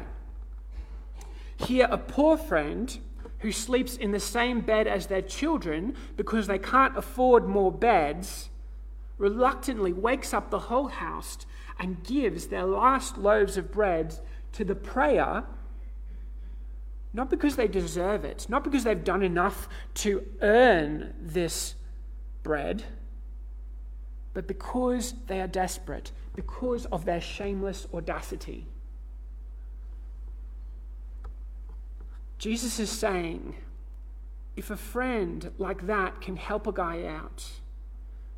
Here, 1.56 1.88
a 1.90 1.99
poor 1.99 2.37
friend 2.37 2.99
who 3.38 3.52
sleeps 3.52 3.97
in 3.97 4.11
the 4.11 4.21
same 4.21 4.61
bed 4.61 4.87
as 4.87 5.06
their 5.06 5.23
children 5.23 5.94
because 6.16 6.47
they 6.47 6.59
can't 6.59 6.97
afford 6.97 7.47
more 7.47 7.73
beds 7.73 8.50
reluctantly 9.18 9.92
wakes 9.92 10.35
up 10.35 10.50
the 10.50 10.59
whole 10.59 10.88
house 10.88 11.38
and 11.78 12.02
gives 12.04 12.49
their 12.49 12.64
last 12.64 13.16
loaves 13.16 13.56
of 13.56 13.71
bread 13.71 14.18
to 14.52 14.64
the 14.64 14.75
prayer 14.75 15.44
not 17.14 17.30
because 17.30 17.54
they 17.54 17.68
deserve 17.68 18.25
it, 18.25 18.47
not 18.49 18.64
because 18.64 18.83
they've 18.85 19.04
done 19.04 19.23
enough 19.23 19.68
to 19.94 20.26
earn 20.42 21.14
this 21.21 21.76
bread, 22.42 22.83
but 24.35 24.49
because 24.49 25.14
they 25.28 25.40
are 25.40 25.47
desperate, 25.47 26.11
because 26.35 26.87
of 26.87 27.04
their 27.04 27.21
shameless 27.21 27.87
audacity. 27.94 28.66
Jesus 32.37 32.80
is 32.80 32.90
saying, 32.90 33.54
if 34.56 34.71
a 34.71 34.76
friend 34.76 35.52
like 35.56 35.87
that 35.87 36.21
can 36.21 36.37
help 36.37 36.66
a 36.66 36.73
guy 36.73 37.06
out, 37.06 37.49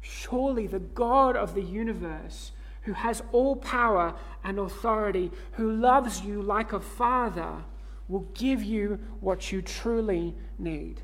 surely 0.03 0.67
the 0.67 0.79
God 0.79 1.35
of 1.35 1.55
the 1.55 1.63
universe, 1.63 2.53
who 2.83 2.93
has 2.93 3.23
all 3.33 3.57
power 3.57 4.15
and 4.45 4.59
authority, 4.59 5.33
who 5.53 5.73
loves 5.73 6.21
you 6.21 6.43
like 6.43 6.73
a 6.73 6.79
father, 6.79 7.65
will 8.09 8.27
give 8.35 8.63
you 8.63 8.99
what 9.21 9.51
you 9.51 9.61
truly 9.61 10.35
need. 10.59 11.01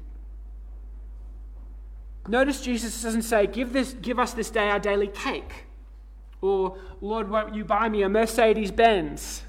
Notice 2.29 2.61
Jesus 2.61 3.03
doesn't 3.03 3.23
say, 3.23 3.47
give, 3.47 3.73
this, 3.73 3.95
give 3.95 4.19
us 4.19 4.33
this 4.33 4.51
day 4.51 4.69
our 4.69 4.79
daily 4.79 5.09
cake. 5.09 5.67
Or, 6.41 6.79
Lord, 7.01 7.29
won't 7.29 7.55
you 7.55 7.65
buy 7.65 7.89
me 7.89 8.03
a 8.03 8.09
Mercedes 8.09 8.71
Benz? 8.71 9.43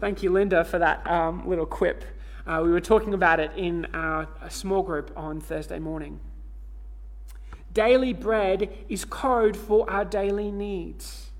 Thank 0.00 0.22
you, 0.22 0.30
Linda, 0.30 0.64
for 0.64 0.78
that 0.78 1.04
um, 1.10 1.48
little 1.48 1.66
quip. 1.66 2.04
Uh, 2.46 2.60
we 2.62 2.70
were 2.70 2.80
talking 2.80 3.14
about 3.14 3.40
it 3.40 3.50
in 3.56 3.86
our 3.92 4.28
small 4.48 4.82
group 4.82 5.12
on 5.16 5.40
Thursday 5.40 5.80
morning. 5.80 6.20
Daily 7.72 8.12
bread 8.12 8.72
is 8.88 9.04
code 9.04 9.56
for 9.56 9.88
our 9.90 10.04
daily 10.04 10.52
needs 10.52 11.31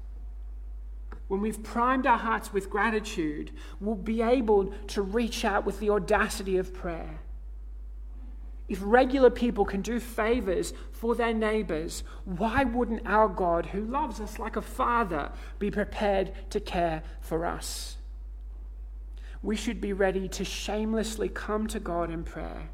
when 1.32 1.40
we've 1.40 1.62
primed 1.62 2.06
our 2.06 2.18
hearts 2.18 2.52
with 2.52 2.68
gratitude, 2.68 3.52
we'll 3.80 3.94
be 3.94 4.20
able 4.20 4.66
to 4.86 5.00
reach 5.00 5.46
out 5.46 5.64
with 5.64 5.80
the 5.80 5.88
audacity 5.88 6.58
of 6.58 6.74
prayer. 6.74 7.20
If 8.68 8.78
regular 8.82 9.30
people 9.30 9.64
can 9.64 9.80
do 9.80 9.98
favors 9.98 10.74
for 10.90 11.14
their 11.14 11.32
neighbors, 11.32 12.04
why 12.26 12.64
wouldn't 12.64 13.06
our 13.06 13.28
God, 13.28 13.64
who 13.64 13.80
loves 13.80 14.20
us 14.20 14.38
like 14.38 14.56
a 14.56 14.60
father, 14.60 15.32
be 15.58 15.70
prepared 15.70 16.32
to 16.50 16.60
care 16.60 17.02
for 17.22 17.46
us? 17.46 17.96
We 19.42 19.56
should 19.56 19.80
be 19.80 19.94
ready 19.94 20.28
to 20.28 20.44
shamelessly 20.44 21.30
come 21.30 21.66
to 21.68 21.80
God 21.80 22.10
in 22.10 22.24
prayer 22.24 22.68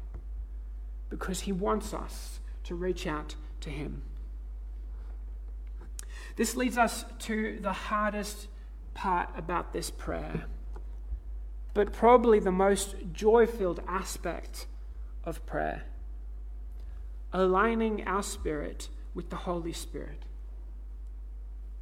because 1.09 1.39
He 1.39 1.53
wants 1.53 1.93
us 1.93 2.41
to 2.65 2.75
reach 2.75 3.07
out 3.07 3.35
to 3.61 3.69
Him. 3.69 4.01
This 6.39 6.55
leads 6.55 6.77
us 6.77 7.03
to 7.27 7.59
the 7.59 7.73
hardest 7.73 8.47
part 8.93 9.27
about 9.35 9.73
this 9.73 9.91
prayer, 9.91 10.45
but 11.73 11.91
probably 11.91 12.39
the 12.39 12.49
most 12.49 12.95
joy 13.11 13.45
filled 13.45 13.81
aspect 13.85 14.65
of 15.25 15.45
prayer 15.45 15.83
aligning 17.33 18.07
our 18.07 18.23
spirit 18.23 18.87
with 19.13 19.29
the 19.29 19.35
Holy 19.35 19.73
Spirit. 19.73 20.23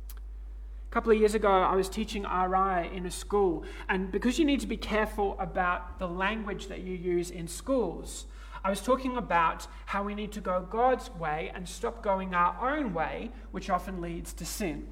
A 0.10 0.92
couple 0.92 1.12
of 1.12 1.20
years 1.20 1.36
ago, 1.36 1.52
I 1.52 1.76
was 1.76 1.88
teaching 1.88 2.24
RI 2.24 2.90
in 2.92 3.06
a 3.06 3.12
school, 3.12 3.64
and 3.88 4.12
because 4.12 4.40
you 4.40 4.46
need 4.46 4.62
to 4.62 4.68
be 4.68 4.76
careful 4.76 5.38
about 5.40 6.00
the 6.00 6.08
language 6.08 6.66
that 6.66 6.80
you 6.80 6.96
use 6.96 7.30
in 7.30 7.48
schools, 7.48 8.26
I 8.68 8.70
was 8.70 8.82
talking 8.82 9.16
about 9.16 9.66
how 9.86 10.04
we 10.04 10.14
need 10.14 10.34
to 10.34 10.42
go 10.42 10.68
God's 10.70 11.10
way 11.12 11.54
and 11.56 11.70
stop 11.70 12.04
going 12.04 12.36
our 12.36 12.76
own 12.76 12.94
way, 12.94 13.32
which 13.52 13.70
often 13.70 14.02
leads 14.02 14.34
to 14.34 14.46
sin. 14.46 14.90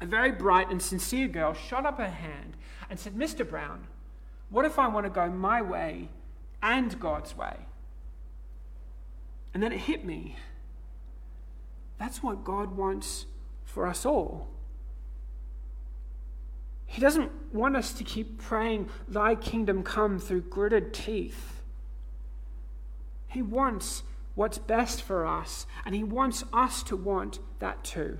A 0.00 0.06
very 0.06 0.32
bright 0.32 0.70
and 0.70 0.80
sincere 0.80 1.28
girl 1.28 1.52
shot 1.52 1.84
up 1.84 1.98
her 1.98 2.08
hand 2.08 2.56
and 2.88 2.98
said, 2.98 3.12
Mr. 3.12 3.46
Brown, 3.46 3.86
what 4.48 4.64
if 4.64 4.78
I 4.78 4.88
want 4.88 5.04
to 5.04 5.10
go 5.10 5.28
my 5.28 5.60
way 5.60 6.08
and 6.62 6.98
God's 6.98 7.36
way. 7.36 7.54
And 9.52 9.62
then 9.62 9.70
it 9.70 9.80
hit 9.80 10.06
me. 10.06 10.36
That's 11.98 12.22
what 12.22 12.44
God 12.44 12.78
wants 12.78 13.26
for 13.62 13.86
us 13.86 14.06
all. 14.06 14.48
He 16.86 17.02
doesn't 17.02 17.30
want 17.52 17.76
us 17.76 17.92
to 17.92 18.04
keep 18.04 18.40
praying, 18.40 18.88
Thy 19.06 19.34
kingdom 19.34 19.82
come 19.82 20.18
through 20.18 20.40
gritted 20.48 20.94
teeth. 20.94 21.57
He 23.28 23.42
wants 23.42 24.02
what's 24.34 24.58
best 24.58 25.02
for 25.02 25.26
us, 25.26 25.66
and 25.84 25.94
He 25.94 26.02
wants 26.02 26.44
us 26.52 26.82
to 26.84 26.96
want 26.96 27.38
that 27.60 27.84
too. 27.84 28.18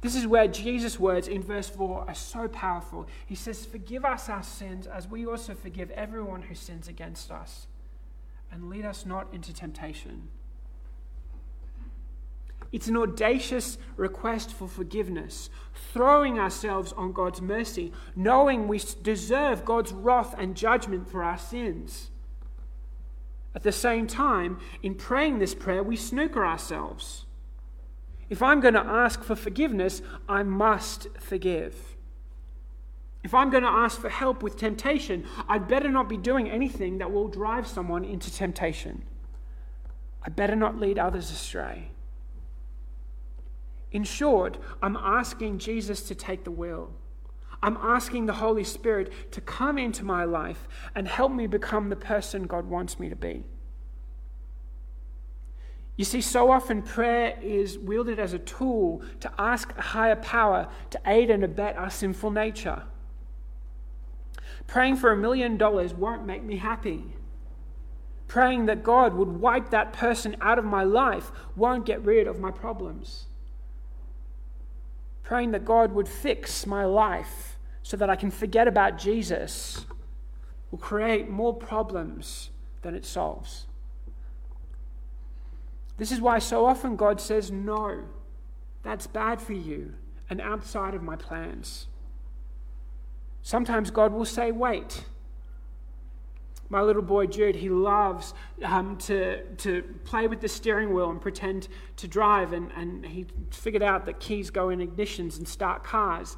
This 0.00 0.14
is 0.14 0.26
where 0.26 0.46
Jesus' 0.46 1.00
words 1.00 1.26
in 1.26 1.42
verse 1.42 1.68
4 1.68 2.04
are 2.08 2.14
so 2.14 2.48
powerful. 2.48 3.08
He 3.26 3.34
says, 3.34 3.66
Forgive 3.66 4.04
us 4.04 4.28
our 4.28 4.42
sins 4.42 4.86
as 4.86 5.08
we 5.08 5.26
also 5.26 5.54
forgive 5.54 5.90
everyone 5.90 6.42
who 6.42 6.54
sins 6.54 6.86
against 6.86 7.30
us, 7.30 7.66
and 8.52 8.70
lead 8.70 8.84
us 8.84 9.04
not 9.04 9.32
into 9.32 9.52
temptation. 9.52 10.28
It's 12.72 12.88
an 12.88 12.96
audacious 12.96 13.78
request 13.96 14.52
for 14.52 14.68
forgiveness, 14.68 15.50
throwing 15.92 16.38
ourselves 16.38 16.92
on 16.92 17.12
God's 17.12 17.40
mercy, 17.40 17.92
knowing 18.14 18.68
we 18.68 18.80
deserve 19.02 19.64
God's 19.64 19.92
wrath 19.92 20.34
and 20.38 20.56
judgment 20.56 21.08
for 21.08 21.22
our 21.22 21.38
sins. 21.38 22.10
At 23.56 23.64
the 23.64 23.72
same 23.72 24.06
time, 24.06 24.60
in 24.82 24.94
praying 24.94 25.40
this 25.40 25.54
prayer, 25.54 25.82
we 25.82 25.96
snooker 25.96 26.46
ourselves 26.46 27.26
if 28.28 28.42
I'm 28.42 28.60
going 28.60 28.74
to 28.74 28.80
ask 28.80 29.22
for 29.22 29.36
forgiveness, 29.36 30.02
I 30.28 30.42
must 30.42 31.06
forgive. 31.20 31.96
If 33.22 33.34
I'm 33.34 33.50
going 33.50 33.62
to 33.62 33.68
ask 33.68 34.00
for 34.00 34.08
help 34.08 34.42
with 34.42 34.56
temptation, 34.56 35.26
I'd 35.48 35.68
better 35.68 35.90
not 35.90 36.08
be 36.08 36.16
doing 36.16 36.50
anything 36.50 36.98
that 36.98 37.12
will 37.12 37.28
drive 37.28 37.66
someone 37.66 38.04
into 38.04 38.32
temptation. 38.32 39.02
I 40.22 40.28
better 40.28 40.56
not 40.56 40.78
lead 40.78 40.98
others 40.98 41.30
astray. 41.30 41.90
In 43.92 44.02
short, 44.04 44.58
I'm 44.82 44.96
asking 44.96 45.58
Jesus 45.58 46.02
to 46.02 46.14
take 46.14 46.44
the 46.44 46.50
wheel. 46.50 46.92
I'm 47.62 47.76
asking 47.78 48.26
the 48.26 48.34
Holy 48.34 48.64
Spirit 48.64 49.32
to 49.32 49.40
come 49.40 49.78
into 49.78 50.04
my 50.04 50.24
life 50.24 50.68
and 50.94 51.08
help 51.08 51.32
me 51.32 51.46
become 51.46 51.88
the 51.88 51.96
person 51.96 52.46
God 52.46 52.66
wants 52.66 52.98
me 52.98 53.08
to 53.08 53.16
be. 53.16 53.44
You 55.96 56.04
see, 56.04 56.20
so 56.20 56.50
often 56.50 56.82
prayer 56.82 57.38
is 57.40 57.78
wielded 57.78 58.18
as 58.18 58.34
a 58.34 58.38
tool 58.38 59.02
to 59.20 59.32
ask 59.38 59.76
a 59.76 59.80
higher 59.80 60.16
power 60.16 60.68
to 60.90 61.00
aid 61.06 61.30
and 61.30 61.42
abet 61.42 61.76
our 61.76 61.90
sinful 61.90 62.30
nature. 62.30 62.82
Praying 64.66 64.96
for 64.96 65.10
a 65.10 65.16
million 65.16 65.56
dollars 65.56 65.94
won't 65.94 66.26
make 66.26 66.42
me 66.42 66.56
happy. 66.56 67.14
Praying 68.28 68.66
that 68.66 68.82
God 68.82 69.14
would 69.14 69.28
wipe 69.28 69.70
that 69.70 69.92
person 69.92 70.36
out 70.40 70.58
of 70.58 70.64
my 70.64 70.82
life 70.82 71.30
won't 71.54 71.86
get 71.86 72.04
rid 72.04 72.26
of 72.26 72.40
my 72.40 72.50
problems. 72.50 73.26
Praying 75.26 75.50
that 75.50 75.64
God 75.64 75.92
would 75.92 76.08
fix 76.08 76.66
my 76.66 76.84
life 76.84 77.58
so 77.82 77.96
that 77.96 78.08
I 78.08 78.14
can 78.14 78.30
forget 78.30 78.68
about 78.68 78.96
Jesus 78.96 79.84
will 80.70 80.78
create 80.78 81.28
more 81.28 81.52
problems 81.52 82.50
than 82.82 82.94
it 82.94 83.04
solves. 83.04 83.66
This 85.96 86.12
is 86.12 86.20
why 86.20 86.38
so 86.38 86.64
often 86.64 86.94
God 86.94 87.20
says, 87.20 87.50
No, 87.50 88.04
that's 88.84 89.08
bad 89.08 89.42
for 89.42 89.52
you 89.52 89.94
and 90.30 90.40
outside 90.40 90.94
of 90.94 91.02
my 91.02 91.16
plans. 91.16 91.88
Sometimes 93.42 93.90
God 93.90 94.12
will 94.12 94.24
say, 94.24 94.52
Wait. 94.52 95.06
My 96.68 96.82
little 96.82 97.02
boy 97.02 97.26
Jude, 97.26 97.56
he 97.56 97.68
loves 97.68 98.34
um, 98.64 98.96
to, 98.98 99.44
to 99.56 99.82
play 100.04 100.26
with 100.26 100.40
the 100.40 100.48
steering 100.48 100.92
wheel 100.92 101.10
and 101.10 101.20
pretend 101.20 101.68
to 101.96 102.08
drive, 102.08 102.52
and, 102.52 102.70
and 102.76 103.06
he 103.06 103.26
figured 103.50 103.82
out 103.82 104.06
that 104.06 104.18
keys 104.18 104.50
go 104.50 104.70
in 104.70 104.80
ignitions 104.80 105.38
and 105.38 105.46
start 105.46 105.84
cars. 105.84 106.36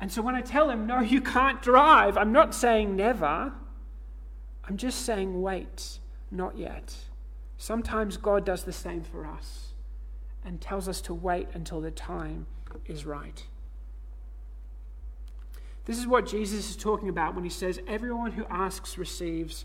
And 0.00 0.10
so 0.10 0.22
when 0.22 0.34
I 0.34 0.40
tell 0.40 0.70
him, 0.70 0.86
No, 0.86 1.00
you 1.00 1.20
can't 1.20 1.60
drive, 1.62 2.16
I'm 2.16 2.32
not 2.32 2.54
saying 2.54 2.94
never, 2.96 3.52
I'm 4.64 4.76
just 4.76 5.04
saying 5.04 5.42
wait, 5.42 5.98
not 6.30 6.56
yet. 6.56 6.94
Sometimes 7.56 8.16
God 8.16 8.44
does 8.44 8.64
the 8.64 8.72
same 8.72 9.02
for 9.02 9.26
us 9.26 9.74
and 10.44 10.60
tells 10.60 10.88
us 10.88 11.00
to 11.02 11.14
wait 11.14 11.48
until 11.54 11.80
the 11.80 11.90
time 11.90 12.46
is 12.86 13.06
right. 13.06 13.44
This 15.84 15.98
is 15.98 16.06
what 16.06 16.26
Jesus 16.26 16.70
is 16.70 16.76
talking 16.76 17.08
about 17.08 17.34
when 17.34 17.44
he 17.44 17.50
says, 17.50 17.80
Everyone 17.86 18.32
who 18.32 18.44
asks 18.46 18.98
receives, 18.98 19.64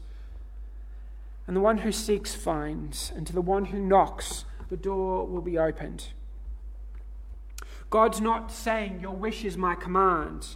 and 1.45 1.55
the 1.55 1.61
one 1.61 1.79
who 1.79 1.91
seeks 1.91 2.33
finds, 2.33 3.11
and 3.15 3.25
to 3.27 3.33
the 3.33 3.41
one 3.41 3.65
who 3.65 3.79
knocks, 3.79 4.45
the 4.69 4.77
door 4.77 5.25
will 5.25 5.41
be 5.41 5.57
opened. 5.57 6.07
God's 7.89 8.19
not 8.19 8.51
saying, 8.51 8.99
Your 8.99 9.15
wish 9.15 9.45
is 9.45 9.57
my 9.57 9.75
command. 9.75 10.55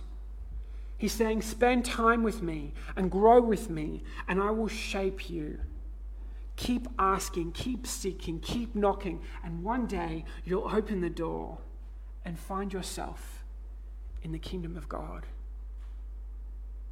He's 0.97 1.13
saying, 1.13 1.43
Spend 1.43 1.85
time 1.85 2.23
with 2.23 2.41
me 2.41 2.73
and 2.95 3.09
grow 3.09 3.41
with 3.41 3.69
me, 3.69 4.03
and 4.27 4.41
I 4.41 4.51
will 4.51 4.67
shape 4.67 5.29
you. 5.29 5.59
Keep 6.57 6.87
asking, 6.99 7.53
keep 7.53 7.87
seeking, 7.87 8.39
keep 8.39 8.75
knocking, 8.75 9.21
and 9.43 9.63
one 9.63 9.87
day 9.87 10.25
you'll 10.43 10.69
open 10.69 11.01
the 11.01 11.09
door 11.09 11.59
and 12.23 12.37
find 12.37 12.71
yourself 12.71 13.43
in 14.21 14.31
the 14.31 14.37
kingdom 14.37 14.77
of 14.77 14.87
God, 14.87 15.25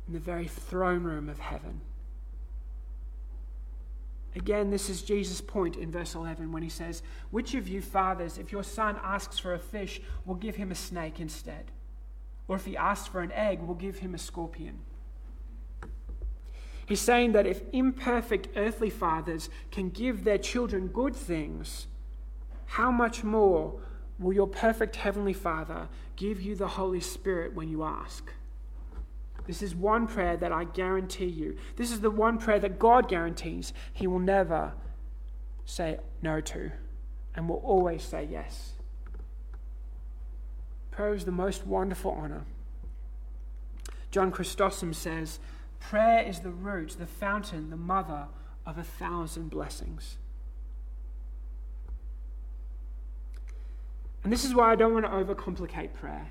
in 0.10 0.14
the 0.14 0.20
very 0.20 0.48
throne 0.48 1.04
room 1.04 1.30
of 1.30 1.38
heaven. 1.38 1.82
Again, 4.36 4.72
this 4.72 4.90
is 4.90 5.04
Jesus' 5.04 5.40
point 5.40 5.76
in 5.76 5.92
verse 5.92 6.16
11 6.16 6.52
when 6.52 6.64
he 6.64 6.70
says, 6.70 7.04
Which 7.30 7.54
of 7.54 7.68
you 7.68 7.80
fathers, 7.80 8.40
if 8.40 8.52
your 8.52 8.64
son 8.64 8.98
asks 9.04 9.38
for 9.38 9.54
a 9.54 9.60
fish, 9.60 10.02
will 10.26 10.34
give 10.34 10.56
him 10.56 10.72
a 10.72 10.76
snake 10.76 11.20
instead? 11.20 11.66
Or 12.48 12.56
if 12.56 12.66
he 12.66 12.76
asks 12.76 13.08
for 13.08 13.22
an 13.22 13.32
egg, 13.34 13.62
will 13.62 13.76
give 13.76 14.00
him 14.00 14.16
a 14.16 14.18
scorpion? 14.18 14.80
He's 16.88 17.02
saying 17.02 17.34
that 17.34 17.46
if 17.46 17.62
imperfect 17.72 18.48
earthly 18.56 18.90
fathers 18.90 19.48
can 19.70 19.90
give 19.90 20.24
their 20.24 20.40
children 20.40 20.88
good 20.88 21.16
things, 21.16 21.86
how 22.66 22.90
much 22.90 23.24
more 23.24 23.80
will 24.18 24.34
your 24.34 24.48
perfect 24.48 24.96
heavenly 24.96 25.34
Father 25.34 25.88
give 26.16 26.42
you 26.42 26.56
the 26.56 26.70
Holy 26.70 27.00
Spirit 27.00 27.54
when 27.54 27.70
you 27.70 27.84
ask? 27.84 28.34
This 29.50 29.64
is 29.64 29.74
one 29.74 30.06
prayer 30.06 30.38
that 30.38 30.52
I 30.52 30.64
guarantee 30.64 31.26
you. 31.26 31.58
This 31.76 31.92
is 31.92 32.02
the 32.02 32.12
one 32.12 32.38
prayer 32.38 32.60
that 32.60 32.78
God 32.78 33.10
guarantees 33.10 33.74
He 33.92 34.06
will 34.06 34.20
never 34.20 34.74
say 35.66 35.98
no 36.22 36.40
to 36.40 36.72
and 37.34 37.50
will 37.50 37.56
always 37.56 38.04
say 38.04 38.28
yes. 38.30 38.74
Prayer 40.92 41.16
is 41.16 41.26
the 41.26 41.32
most 41.32 41.66
wonderful 41.66 42.12
honor. 42.12 42.44
John 44.12 44.30
Chrysostom 44.30 44.94
says, 44.94 45.40
Prayer 45.80 46.22
is 46.22 46.42
the 46.42 46.52
root, 46.52 46.98
the 47.00 47.08
fountain, 47.08 47.72
the 47.72 47.76
mother 47.76 48.28
of 48.68 48.78
a 48.78 48.84
thousand 48.84 49.50
blessings. 49.50 50.18
And 54.24 54.32
this 54.32 54.46
is 54.46 54.54
why 54.54 54.72
I 54.72 54.76
don't 54.76 54.94
want 54.94 55.06
to 55.08 55.12
overcomplicate 55.12 55.96
prayer. 55.96 56.30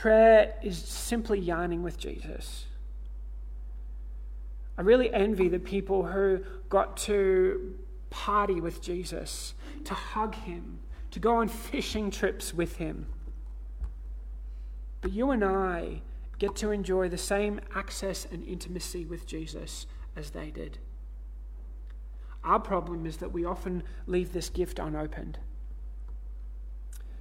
Prayer 0.00 0.52
is 0.62 0.76
simply 0.76 1.40
yarning 1.40 1.82
with 1.82 1.96
Jesus. 1.96 2.66
I 4.76 4.82
really 4.82 5.12
envy 5.12 5.48
the 5.48 5.58
people 5.58 6.04
who 6.04 6.40
got 6.68 6.98
to 6.98 7.78
party 8.10 8.60
with 8.60 8.82
Jesus, 8.82 9.54
to 9.84 9.94
hug 9.94 10.34
him, 10.34 10.80
to 11.12 11.18
go 11.18 11.36
on 11.36 11.48
fishing 11.48 12.10
trips 12.10 12.52
with 12.52 12.76
him. 12.76 13.06
But 15.00 15.12
you 15.12 15.30
and 15.30 15.42
I 15.42 16.02
get 16.38 16.54
to 16.56 16.72
enjoy 16.72 17.08
the 17.08 17.16
same 17.16 17.58
access 17.74 18.26
and 18.30 18.46
intimacy 18.46 19.06
with 19.06 19.26
Jesus 19.26 19.86
as 20.14 20.30
they 20.30 20.50
did. 20.50 20.76
Our 22.44 22.60
problem 22.60 23.06
is 23.06 23.16
that 23.16 23.32
we 23.32 23.46
often 23.46 23.82
leave 24.06 24.34
this 24.34 24.50
gift 24.50 24.78
unopened. 24.78 25.38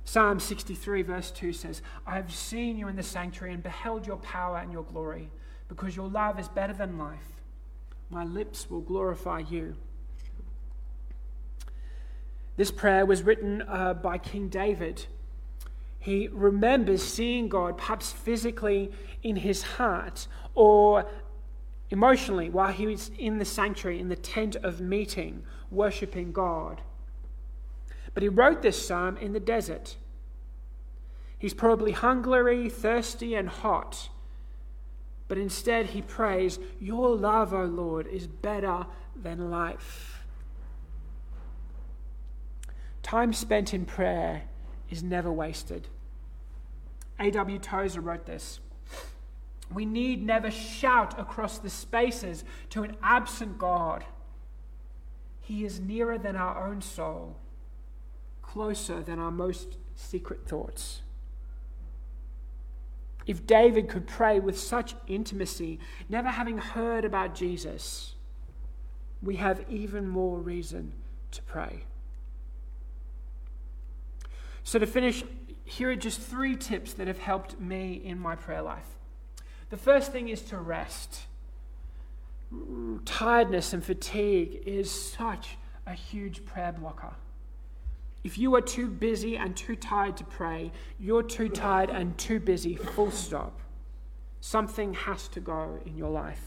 Psalm 0.05 0.39
63, 0.39 1.01
verse 1.01 1.31
2 1.31 1.51
says, 1.51 1.81
I 2.05 2.15
have 2.15 2.33
seen 2.33 2.77
you 2.77 2.87
in 2.87 2.95
the 2.95 3.03
sanctuary 3.03 3.53
and 3.53 3.63
beheld 3.63 4.05
your 4.05 4.17
power 4.17 4.57
and 4.59 4.71
your 4.71 4.83
glory, 4.83 5.31
because 5.67 5.95
your 5.95 6.07
love 6.07 6.39
is 6.39 6.47
better 6.47 6.73
than 6.73 6.99
life. 6.99 7.41
My 8.11 8.23
lips 8.23 8.69
will 8.69 8.81
glorify 8.81 9.39
you. 9.39 9.75
This 12.55 12.71
prayer 12.71 13.05
was 13.05 13.23
written 13.23 13.63
uh, 13.63 13.95
by 13.95 14.19
King 14.19 14.47
David. 14.47 15.07
He 15.99 16.29
remembers 16.31 17.03
seeing 17.03 17.49
God, 17.49 17.77
perhaps 17.77 18.11
physically 18.11 18.91
in 19.23 19.37
his 19.37 19.63
heart 19.63 20.27
or 20.53 21.07
emotionally, 21.89 22.51
while 22.51 22.71
he 22.71 22.85
was 22.85 23.09
in 23.17 23.39
the 23.39 23.45
sanctuary, 23.45 23.99
in 23.99 24.09
the 24.09 24.15
tent 24.15 24.55
of 24.57 24.79
meeting, 24.79 25.43
worshipping 25.71 26.31
God. 26.31 26.81
But 28.15 28.23
he 28.23 28.29
wrote 28.29 28.63
this 28.63 28.87
psalm 28.87 29.17
in 29.17 29.33
the 29.33 29.39
desert. 29.39 29.97
He's 31.37 31.53
probably 31.53 31.91
hungry, 31.91 32.69
thirsty, 32.69 33.35
and 33.35 33.47
hot. 33.47 34.09
But 35.27 35.37
instead, 35.37 35.87
he 35.87 36.01
prays, 36.01 36.57
Your 36.79 37.15
love, 37.15 37.53
O 37.53 37.65
Lord, 37.65 38.07
is 38.07 38.25
better 38.25 38.87
than 39.15 39.51
life. 39.51 40.23
Time 43.03 43.33
spent 43.33 43.73
in 43.73 43.85
prayer 43.85 44.43
is 44.89 45.03
never 45.03 45.31
wasted. 45.31 45.87
A.W. 47.19 47.59
Tozer 47.59 48.01
wrote 48.01 48.25
this 48.25 48.59
We 49.71 49.85
need 49.85 50.25
never 50.25 50.49
shout 50.49 51.19
across 51.19 51.59
the 51.59 51.69
spaces 51.69 52.43
to 52.71 52.83
an 52.83 52.95
absent 53.03 53.57
God. 53.57 54.05
He 55.41 55.65
is 55.65 55.79
nearer 55.79 56.17
than 56.17 56.35
our 56.35 56.67
own 56.67 56.81
soul, 56.81 57.35
closer 58.55 59.03
than 59.03 59.19
our 59.19 59.31
most 59.31 59.75
secret 59.95 60.47
thoughts. 60.47 61.01
If 63.27 63.45
David 63.45 63.89
could 63.89 64.07
pray 64.07 64.39
with 64.39 64.57
such 64.57 64.95
intimacy, 65.07 65.77
never 66.07 66.29
having 66.29 66.59
heard 66.59 67.03
about 67.03 67.35
Jesus, 67.35 68.13
we 69.21 69.35
have 69.35 69.65
even 69.69 70.07
more 70.07 70.39
reason 70.39 70.93
to 71.31 71.41
pray. 71.41 71.83
So, 74.63 74.79
to 74.79 74.87
finish, 74.87 75.25
here 75.65 75.91
are 75.91 75.95
just 75.97 76.21
three 76.21 76.55
tips 76.55 76.93
that 76.93 77.07
have 77.07 77.19
helped 77.19 77.59
me 77.59 78.01
in 78.05 78.17
my 78.17 78.37
prayer 78.37 78.61
life. 78.61 78.87
The 79.69 79.77
first 79.77 80.13
thing 80.13 80.29
is 80.29 80.41
to 80.43 80.57
rest. 80.57 81.23
Mm, 82.53 83.01
tiredness 83.03 83.73
and 83.73 83.83
fatigue 83.83 84.61
is 84.65 84.89
such 84.89 85.57
a 85.85 85.93
huge 85.93 86.45
prayer 86.45 86.71
blocker. 86.71 87.15
If 88.25 88.39
you 88.39 88.55
are 88.55 88.61
too 88.61 88.87
busy 88.87 89.37
and 89.37 89.55
too 89.55 89.75
tired 89.75 90.17
to 90.17 90.23
pray, 90.23 90.71
you're 90.99 91.21
too 91.21 91.47
tired 91.47 91.91
and 91.91 92.17
too 92.17 92.39
busy, 92.39 92.75
full 92.75 93.11
stop. 93.11 93.61
Something 94.41 94.95
has 94.95 95.27
to 95.27 95.39
go 95.39 95.77
in 95.85 95.95
your 95.95 96.09
life. 96.09 96.41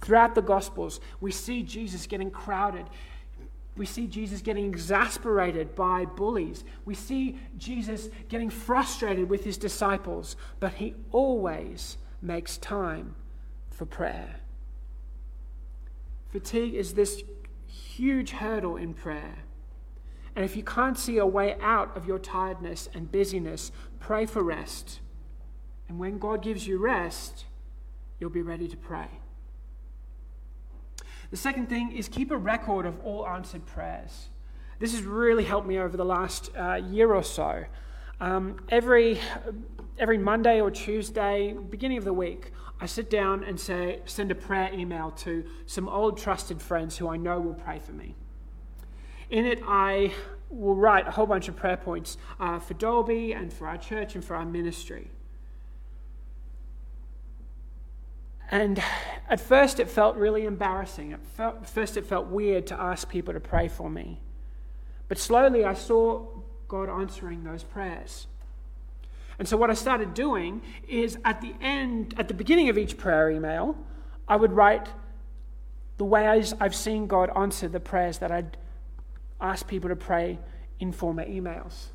Throughout 0.00 0.34
the 0.34 0.40
Gospels, 0.40 1.00
we 1.20 1.32
see 1.32 1.62
Jesus 1.62 2.06
getting 2.06 2.30
crowded. 2.30 2.86
We 3.76 3.84
see 3.84 4.06
Jesus 4.06 4.40
getting 4.40 4.64
exasperated 4.64 5.74
by 5.74 6.06
bullies. 6.06 6.64
We 6.86 6.94
see 6.94 7.38
Jesus 7.58 8.08
getting 8.30 8.48
frustrated 8.48 9.28
with 9.28 9.44
his 9.44 9.58
disciples, 9.58 10.36
but 10.60 10.72
he 10.72 10.94
always 11.10 11.98
makes 12.22 12.56
time 12.56 13.16
for 13.68 13.84
prayer. 13.84 14.36
Fatigue 16.30 16.72
is 16.72 16.94
this 16.94 17.22
huge 17.66 18.30
hurdle 18.30 18.78
in 18.78 18.94
prayer. 18.94 19.44
And 20.34 20.44
if 20.44 20.56
you 20.56 20.62
can't 20.62 20.98
see 20.98 21.18
a 21.18 21.26
way 21.26 21.56
out 21.60 21.96
of 21.96 22.06
your 22.06 22.18
tiredness 22.18 22.88
and 22.94 23.10
busyness, 23.12 23.70
pray 24.00 24.26
for 24.26 24.42
rest. 24.42 25.00
And 25.88 25.98
when 25.98 26.18
God 26.18 26.42
gives 26.42 26.66
you 26.66 26.78
rest, 26.78 27.44
you'll 28.18 28.30
be 28.30 28.42
ready 28.42 28.66
to 28.68 28.76
pray. 28.76 29.08
The 31.30 31.36
second 31.36 31.68
thing 31.68 31.92
is 31.92 32.08
keep 32.08 32.30
a 32.30 32.36
record 32.36 32.86
of 32.86 32.98
all 33.00 33.26
answered 33.26 33.66
prayers. 33.66 34.28
This 34.78 34.92
has 34.92 35.02
really 35.02 35.44
helped 35.44 35.66
me 35.66 35.78
over 35.78 35.96
the 35.96 36.04
last 36.04 36.50
uh, 36.56 36.74
year 36.74 37.14
or 37.14 37.22
so. 37.22 37.64
Um, 38.20 38.56
every, 38.68 39.18
every 39.98 40.18
Monday 40.18 40.60
or 40.60 40.70
Tuesday, 40.70 41.52
beginning 41.52 41.98
of 41.98 42.04
the 42.04 42.12
week, 42.12 42.52
I 42.80 42.86
sit 42.86 43.10
down 43.10 43.44
and 43.44 43.58
say, 43.58 44.00
send 44.06 44.30
a 44.30 44.34
prayer 44.34 44.70
email 44.72 45.10
to 45.18 45.44
some 45.66 45.88
old 45.88 46.18
trusted 46.18 46.60
friends 46.60 46.96
who 46.96 47.08
I 47.08 47.16
know 47.16 47.38
will 47.40 47.54
pray 47.54 47.78
for 47.78 47.92
me. 47.92 48.14
In 49.32 49.46
it, 49.46 49.62
I 49.66 50.12
will 50.50 50.74
write 50.74 51.08
a 51.08 51.10
whole 51.10 51.24
bunch 51.24 51.48
of 51.48 51.56
prayer 51.56 51.78
points 51.78 52.18
uh, 52.38 52.58
for 52.58 52.74
Dalby 52.74 53.32
and 53.32 53.50
for 53.50 53.66
our 53.66 53.78
church 53.78 54.14
and 54.14 54.22
for 54.22 54.36
our 54.36 54.44
ministry. 54.44 55.10
And 58.50 58.82
at 59.30 59.40
first, 59.40 59.80
it 59.80 59.88
felt 59.88 60.16
really 60.16 60.44
embarrassing. 60.44 61.14
At, 61.14 61.24
felt, 61.24 61.66
first, 61.66 61.96
it 61.96 62.04
felt 62.04 62.26
weird 62.26 62.66
to 62.66 62.78
ask 62.78 63.08
people 63.08 63.32
to 63.32 63.40
pray 63.40 63.68
for 63.68 63.88
me. 63.88 64.20
But 65.08 65.16
slowly, 65.16 65.64
I 65.64 65.72
saw 65.72 66.26
God 66.68 66.90
answering 66.90 67.42
those 67.42 67.62
prayers. 67.62 68.26
And 69.38 69.48
so, 69.48 69.56
what 69.56 69.70
I 69.70 69.74
started 69.74 70.12
doing 70.12 70.60
is 70.86 71.16
at 71.24 71.40
the 71.40 71.54
end, 71.62 72.14
at 72.18 72.28
the 72.28 72.34
beginning 72.34 72.68
of 72.68 72.76
each 72.76 72.98
prayer 72.98 73.30
email, 73.30 73.78
I 74.28 74.36
would 74.36 74.52
write 74.52 74.88
the 75.96 76.04
ways 76.04 76.52
I've 76.60 76.74
seen 76.74 77.06
God 77.06 77.30
answer 77.34 77.66
the 77.66 77.80
prayers 77.80 78.18
that 78.18 78.30
I'd 78.30 78.58
asked 79.42 79.68
people 79.68 79.90
to 79.90 79.96
pray 79.96 80.38
in 80.78 80.92
former 80.92 81.24
emails. 81.24 81.86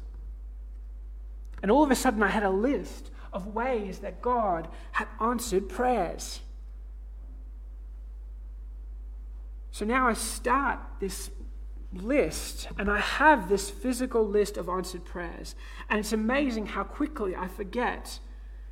And 1.62 1.72
all 1.72 1.84
of 1.84 1.90
a 1.90 1.96
sudden, 1.96 2.22
I 2.22 2.28
had 2.28 2.44
a 2.44 2.50
list 2.50 3.10
of 3.34 3.48
ways 3.48 4.00
that 4.00 4.22
God 4.22 4.68
had 4.92 5.08
answered 5.20 5.70
prayers. 5.70 6.42
So 9.72 9.86
now 9.86 10.08
I 10.08 10.14
start 10.14 10.80
this 11.00 11.30
list 11.94 12.68
and 12.78 12.90
I 12.90 13.00
have 13.00 13.50
this 13.50 13.70
physical 13.70 14.28
list 14.28 14.58
of 14.58 14.70
answered 14.70 15.06
prayers. 15.06 15.56
And 15.90 16.00
it's 16.00 16.14
amazing 16.14 16.68
how 16.68 16.84
quickly 16.84 17.36
I 17.36 17.48
forget 17.48 18.20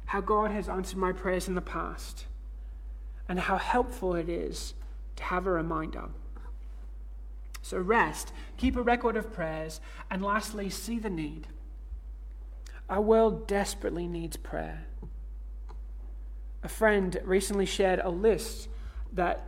how 0.05 0.21
God 0.21 0.51
has 0.51 0.69
answered 0.69 0.97
my 0.97 1.11
prayers 1.11 1.47
in 1.47 1.55
the 1.55 1.61
past 1.61 2.25
and 3.27 3.39
how 3.39 3.57
helpful 3.57 4.15
it 4.15 4.29
is 4.29 4.73
to 5.15 5.23
have 5.23 5.47
a 5.47 5.51
reminder. 5.51 6.09
So 7.65 7.79
rest, 7.79 8.31
keep 8.57 8.75
a 8.75 8.83
record 8.83 9.17
of 9.17 9.33
prayers, 9.33 9.81
and 10.11 10.21
lastly, 10.21 10.69
see 10.69 10.99
the 10.99 11.09
need. 11.09 11.47
Our 12.87 13.01
world 13.01 13.47
desperately 13.47 14.07
needs 14.07 14.37
prayer. 14.37 14.85
A 16.61 16.67
friend 16.69 17.19
recently 17.23 17.65
shared 17.65 17.99
a 18.03 18.11
list 18.11 18.69
that 19.11 19.47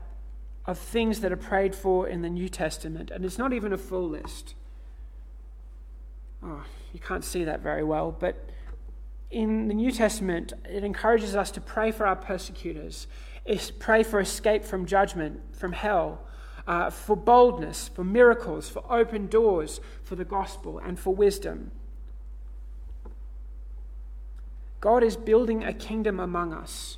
of 0.65 0.79
things 0.79 1.19
that 1.19 1.31
are 1.31 1.37
prayed 1.37 1.75
for 1.75 2.07
in 2.07 2.23
the 2.23 2.29
New 2.31 2.49
Testament, 2.49 3.11
and 3.11 3.23
it's 3.23 3.37
not 3.37 3.53
even 3.53 3.71
a 3.71 3.77
full 3.77 4.09
list. 4.09 4.55
Oh, 6.41 6.63
you 6.93 6.99
can't 6.99 7.23
see 7.23 7.43
that 7.43 7.61
very 7.61 7.83
well, 7.83 8.11
but 8.11 8.49
in 9.29 9.67
the 9.67 9.75
New 9.75 9.91
Testament, 9.91 10.53
it 10.67 10.83
encourages 10.83 11.35
us 11.35 11.51
to 11.51 11.61
pray 11.61 11.91
for 11.91 12.07
our 12.07 12.15
persecutors, 12.15 13.05
pray 13.77 14.01
for 14.01 14.19
escape 14.19 14.65
from 14.65 14.87
judgment, 14.87 15.55
from 15.55 15.73
hell, 15.73 16.23
uh, 16.67 16.89
for 16.89 17.15
boldness, 17.15 17.87
for 17.87 18.03
miracles, 18.03 18.69
for 18.69 18.83
open 18.91 19.27
doors, 19.27 19.79
for 20.03 20.15
the 20.15 20.25
gospel, 20.25 20.79
and 20.79 20.99
for 20.99 21.15
wisdom. 21.15 21.71
God 24.81 25.03
is 25.03 25.15
building 25.15 25.63
a 25.63 25.73
kingdom 25.73 26.19
among 26.19 26.53
us. 26.53 26.97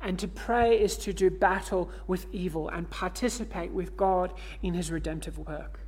And 0.00 0.18
to 0.18 0.28
pray 0.28 0.80
is 0.80 0.96
to 0.98 1.12
do 1.12 1.30
battle 1.30 1.90
with 2.06 2.26
evil 2.32 2.68
and 2.68 2.90
participate 2.90 3.70
with 3.70 3.96
God 3.96 4.32
in 4.62 4.74
his 4.74 4.90
redemptive 4.90 5.38
work. 5.38 5.80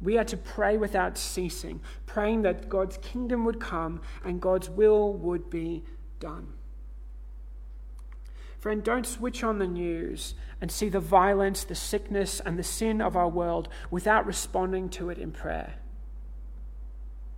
We 0.00 0.18
are 0.18 0.24
to 0.24 0.36
pray 0.36 0.76
without 0.76 1.16
ceasing, 1.16 1.80
praying 2.04 2.42
that 2.42 2.68
God's 2.68 2.98
kingdom 2.98 3.44
would 3.46 3.60
come 3.60 4.02
and 4.24 4.40
God's 4.42 4.68
will 4.68 5.14
would 5.14 5.48
be 5.48 5.84
done. 6.20 6.52
Friend, 8.66 8.82
don't 8.82 9.06
switch 9.06 9.44
on 9.44 9.60
the 9.60 9.66
news 9.68 10.34
and 10.60 10.72
see 10.72 10.88
the 10.88 10.98
violence, 10.98 11.62
the 11.62 11.76
sickness, 11.76 12.40
and 12.40 12.58
the 12.58 12.64
sin 12.64 13.00
of 13.00 13.14
our 13.14 13.28
world 13.28 13.68
without 13.92 14.26
responding 14.26 14.88
to 14.88 15.08
it 15.08 15.18
in 15.18 15.30
prayer. 15.30 15.74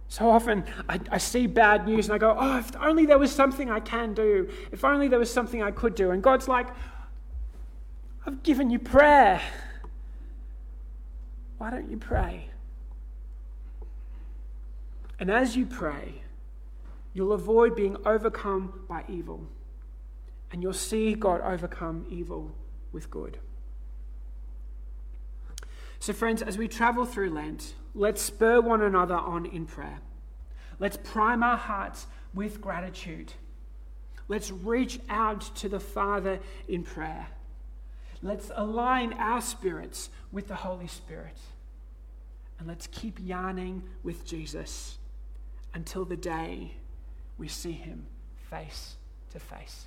So 0.09 0.31
often 0.31 0.65
I, 0.89 0.99
I, 1.13 1.19
see 1.19 1.47
bad 1.47 1.87
news 1.87 2.07
and 2.07 2.15
I 2.15 2.19
go, 2.19 2.35
oh, 2.41 2.57
if 2.57 2.75
only 2.79 3.05
there 3.05 3.19
was 3.19 3.31
something 3.31 3.71
I 3.71 3.79
can 3.79 4.15
do. 4.15 4.49
If 4.73 4.87
only 4.87 5.07
there 5.07 5.19
was 5.19 5.31
something 5.31 5.63
I 5.63 5.71
could 5.71 5.95
do. 5.95 6.13
And 6.13 6.23
God's 6.23 6.49
like, 6.49 6.69
I've 8.27 8.43
given 8.43 8.71
you 8.71 8.79
prayer. 8.79 9.43
Why 11.59 11.69
don't 11.69 11.91
you 11.91 11.99
pray? 11.99 12.49
And 15.21 15.31
as 15.31 15.57
you 15.59 15.67
pray, 15.67 16.23
you'll 17.13 17.35
avoid 17.35 17.77
being 17.77 17.99
overcome 18.07 18.87
by 18.89 19.05
evil, 19.11 19.47
and 20.51 20.63
you'll 20.63 20.73
see 20.73 21.15
God 21.15 21.41
overcome 21.41 22.07
evil 22.09 22.53
with 22.93 23.11
good. 23.11 23.39
So, 26.01 26.13
friends, 26.13 26.43
as 26.43 26.57
we 26.57 26.69
travel 26.69 27.05
through 27.05 27.31
Lent, 27.31 27.75
let's 27.95 28.23
spur 28.23 28.61
one 28.61 28.83
another 28.83 29.17
on 29.17 29.47
in 29.47 29.67
prayer. 29.67 29.99
Let's 30.79 30.97
prime 30.97 31.43
our 31.43 31.57
hearts 31.57 32.07
with 32.35 32.61
gratitude. 32.61 33.33
Let's 34.29 34.51
reach 34.51 35.01
out 35.09 35.41
to 35.57 35.69
the 35.69 35.81
Father 35.81 36.39
in 36.69 36.85
prayer. 36.85 37.29
Let's 38.23 38.51
align 38.55 39.13
our 39.15 39.41
spirits 39.41 40.11
with 40.31 40.49
the 40.49 40.55
Holy 40.55 40.87
Spirit. 40.87 41.39
And 42.59 42.69
let's 42.69 42.87
keep 42.89 43.19
yarning 43.21 43.83
with 44.03 44.25
Jesus 44.25 44.99
until 45.75 46.05
the 46.05 46.17
day 46.17 46.73
we 47.39 47.49
see 47.49 47.73
him 47.73 48.07
face 48.51 48.97
to 49.31 49.39
face. 49.39 49.87